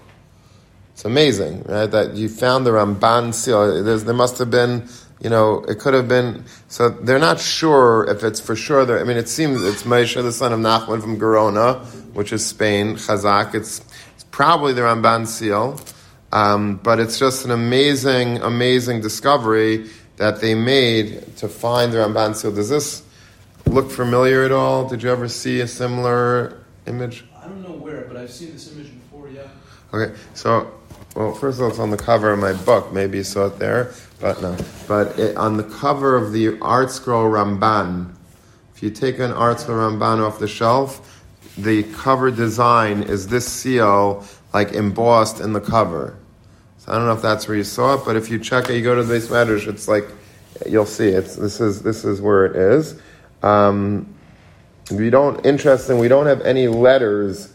It's 0.92 1.04
amazing, 1.04 1.62
right? 1.64 1.90
That 1.90 2.14
you 2.14 2.28
found 2.28 2.64
the 2.64 2.70
Ramban 2.70 3.34
seal. 3.34 3.84
There's, 3.84 4.04
there 4.04 4.14
must 4.14 4.38
have 4.38 4.50
been 4.50 4.88
you 5.20 5.30
know, 5.30 5.64
it 5.64 5.78
could 5.78 5.94
have 5.94 6.08
been. 6.08 6.44
So 6.68 6.90
they're 6.90 7.18
not 7.18 7.40
sure 7.40 8.06
if 8.08 8.22
it's 8.22 8.40
for 8.40 8.54
sure. 8.54 8.98
I 8.98 9.04
mean, 9.04 9.16
it 9.16 9.28
seems 9.28 9.62
it's 9.62 9.84
Moshe, 9.84 10.20
the 10.22 10.32
son 10.32 10.52
of 10.52 10.60
Nachman 10.60 11.00
from 11.00 11.18
Gerona, 11.18 11.84
which 12.14 12.32
is 12.32 12.44
Spain, 12.44 12.96
Chazak. 12.96 13.54
It's, 13.54 13.80
it's 14.14 14.24
probably 14.24 14.72
the 14.72 14.82
Ramban 14.82 15.26
seal, 15.26 15.80
um, 16.32 16.76
but 16.82 17.00
it's 17.00 17.18
just 17.18 17.44
an 17.44 17.50
amazing, 17.50 18.38
amazing 18.42 19.00
discovery 19.00 19.88
that 20.16 20.40
they 20.40 20.54
made 20.54 21.36
to 21.38 21.48
find 21.48 21.92
the 21.92 21.98
Ramban 21.98 22.34
seal. 22.34 22.52
Does 22.52 22.68
this 22.68 23.02
look 23.66 23.90
familiar 23.90 24.44
at 24.44 24.52
all? 24.52 24.88
Did 24.88 25.02
you 25.02 25.10
ever 25.10 25.28
see 25.28 25.60
a 25.60 25.66
similar 25.66 26.64
image? 26.86 27.24
I 27.38 27.46
don't 27.46 27.62
know 27.62 27.76
where, 27.76 28.02
but 28.02 28.16
I've 28.16 28.30
seen 28.30 28.52
this 28.52 28.72
image 28.72 28.92
before. 28.92 29.28
Yeah. 29.28 29.48
Okay, 29.92 30.14
so 30.34 30.72
well, 31.14 31.34
first 31.34 31.58
of 31.58 31.64
all, 31.64 31.70
it's 31.70 31.78
on 31.78 31.90
the 31.90 31.96
cover 31.96 32.32
of 32.32 32.38
my 32.38 32.52
book. 32.52 32.92
Maybe 32.92 33.18
you 33.18 33.24
saw 33.24 33.46
it 33.46 33.58
there, 33.58 33.92
but 34.20 34.40
no. 34.42 34.56
But 34.86 35.18
it, 35.18 35.36
on 35.36 35.56
the 35.56 35.64
cover 35.64 36.14
of 36.16 36.32
the 36.32 36.48
ArtScroll 36.58 37.30
Ramban, 37.30 38.14
if 38.74 38.82
you 38.82 38.90
take 38.90 39.18
an 39.18 39.32
ArtScroll 39.32 39.98
Ramban 39.98 40.26
off 40.26 40.38
the 40.38 40.48
shelf, 40.48 41.24
the 41.56 41.84
cover 41.94 42.30
design 42.30 43.02
is 43.02 43.28
this 43.28 43.50
seal 43.50 44.24
like 44.52 44.72
embossed 44.72 45.40
in 45.40 45.54
the 45.54 45.60
cover. 45.60 46.16
So 46.78 46.92
I 46.92 46.96
don't 46.96 47.06
know 47.06 47.14
if 47.14 47.22
that's 47.22 47.48
where 47.48 47.56
you 47.56 47.64
saw 47.64 47.94
it, 47.94 48.04
but 48.04 48.16
if 48.16 48.30
you 48.30 48.38
check 48.38 48.68
it, 48.68 48.76
you 48.76 48.82
go 48.82 48.94
to 48.94 49.02
the 49.02 49.14
base 49.14 49.30
matters, 49.30 49.66
it's 49.66 49.88
like 49.88 50.04
you'll 50.68 50.86
see 50.86 51.08
it. 51.08 51.22
This 51.22 51.60
is 51.60 51.82
this 51.82 52.04
is 52.04 52.20
where 52.20 52.44
it 52.44 52.56
is. 52.56 53.00
Um, 53.42 54.14
we 54.90 55.10
don't 55.10 55.44
interesting. 55.44 55.98
We 55.98 56.08
don't 56.08 56.26
have 56.26 56.40
any 56.42 56.68
letters 56.68 57.52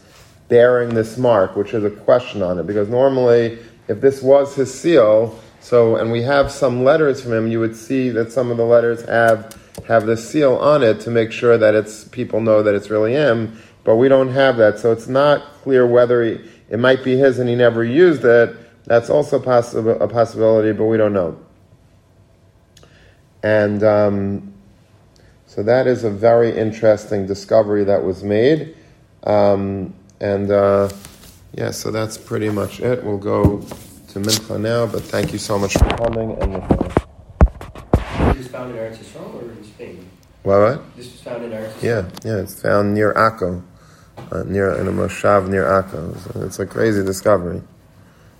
bearing 0.48 0.94
this 0.94 1.16
mark, 1.16 1.56
which 1.56 1.72
is 1.72 1.84
a 1.84 1.90
question 1.90 2.42
on 2.42 2.58
it, 2.58 2.66
because 2.66 2.88
normally, 2.88 3.58
if 3.88 4.00
this 4.00 4.22
was 4.22 4.54
his 4.54 4.72
seal, 4.72 5.38
so 5.60 5.96
and 5.96 6.12
we 6.12 6.22
have 6.22 6.50
some 6.50 6.84
letters 6.84 7.22
from 7.22 7.32
him, 7.32 7.46
you 7.46 7.60
would 7.60 7.76
see 7.76 8.10
that 8.10 8.32
some 8.32 8.50
of 8.50 8.56
the 8.56 8.64
letters 8.64 9.02
have 9.06 9.58
have 9.88 10.06
the 10.06 10.16
seal 10.16 10.56
on 10.56 10.82
it 10.82 11.00
to 11.00 11.10
make 11.10 11.32
sure 11.32 11.56
that 11.56 11.74
it's 11.74 12.04
people 12.08 12.40
know 12.40 12.62
that 12.62 12.74
it's 12.74 12.90
really 12.90 13.12
him, 13.12 13.60
but 13.84 13.96
we 13.96 14.08
don't 14.08 14.28
have 14.28 14.56
that, 14.58 14.78
so 14.78 14.92
it's 14.92 15.08
not 15.08 15.42
clear 15.62 15.86
whether 15.86 16.22
he, 16.22 16.38
it 16.68 16.78
might 16.78 17.02
be 17.02 17.16
his 17.16 17.38
and 17.38 17.48
he 17.48 17.54
never 17.54 17.82
used 17.82 18.24
it. 18.24 18.56
That's 18.84 19.08
also 19.08 19.38
possible 19.38 20.00
a 20.02 20.08
possibility, 20.08 20.72
but 20.72 20.84
we 20.84 20.96
don't 20.96 21.12
know. 21.12 21.38
And 23.42 23.82
um, 23.82 24.51
So 25.52 25.62
that 25.64 25.86
is 25.86 26.02
a 26.02 26.10
very 26.10 26.56
interesting 26.56 27.26
discovery 27.26 27.84
that 27.84 28.02
was 28.02 28.24
made. 28.24 28.74
Um, 29.24 29.92
and 30.18 30.50
uh, 30.50 30.88
yeah, 31.52 31.72
so 31.72 31.90
that's 31.90 32.16
pretty 32.16 32.48
much 32.48 32.80
it. 32.80 33.04
We'll 33.04 33.18
go 33.18 33.60
to 33.60 34.18
Mincha 34.18 34.58
now, 34.58 34.86
but 34.86 35.02
thank 35.02 35.30
you 35.30 35.38
so 35.38 35.58
much 35.58 35.74
for 35.74 35.86
coming 35.98 36.32
and 36.40 36.54
listening. 36.54 36.92
This 38.28 38.38
was 38.38 38.48
found 38.48 38.70
in 38.70 38.78
Eretz 38.78 38.96
Yisrael 38.96 39.34
or 39.34 39.52
in 39.52 39.62
Spain? 39.62 40.08
What? 40.42 40.58
what? 40.58 40.96
This 40.96 41.12
was 41.12 41.20
found 41.20 41.44
in 41.44 41.50
Eretz 41.50 41.72
Yisrael. 41.74 41.82
Yeah, 41.82 42.30
yeah, 42.30 42.40
it's 42.40 42.62
found 42.62 42.94
near 42.94 43.12
Akko, 43.12 43.62
uh, 44.30 44.44
near 44.44 44.72
in 44.80 44.88
a 44.88 44.90
moshav 44.90 45.50
near 45.50 45.64
Akko. 45.64 46.16
So 46.32 46.46
it's 46.46 46.60
a 46.60 46.66
crazy 46.66 47.04
discovery. 47.04 47.60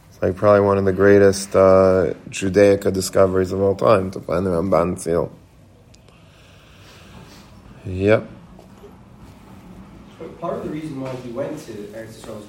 It's 0.09 0.23
like 0.23 0.35
probably 0.35 0.63
one 0.63 0.79
of 0.79 0.87
the 0.87 0.95
greatest 0.95 1.55
uh, 1.55 2.15
Judaica 2.31 2.91
discoveries 2.91 3.53
of 3.53 3.61
all 3.61 3.77
time 3.77 4.11
to 4.13 4.21
find 4.21 4.47
the 4.47 4.51
Ramban 4.51 4.99
seal. 4.99 5.31
Yep. 7.85 8.29
But 10.19 10.41
part 10.41 10.59
of 10.59 10.65
the 10.65 10.71
reason 10.71 11.01
why 11.01 11.13
he 11.17 11.31
went 11.31 11.59
to 11.67 11.73
Eretz 11.73 12.21
Yisrael 12.21 12.37
was 12.37 12.47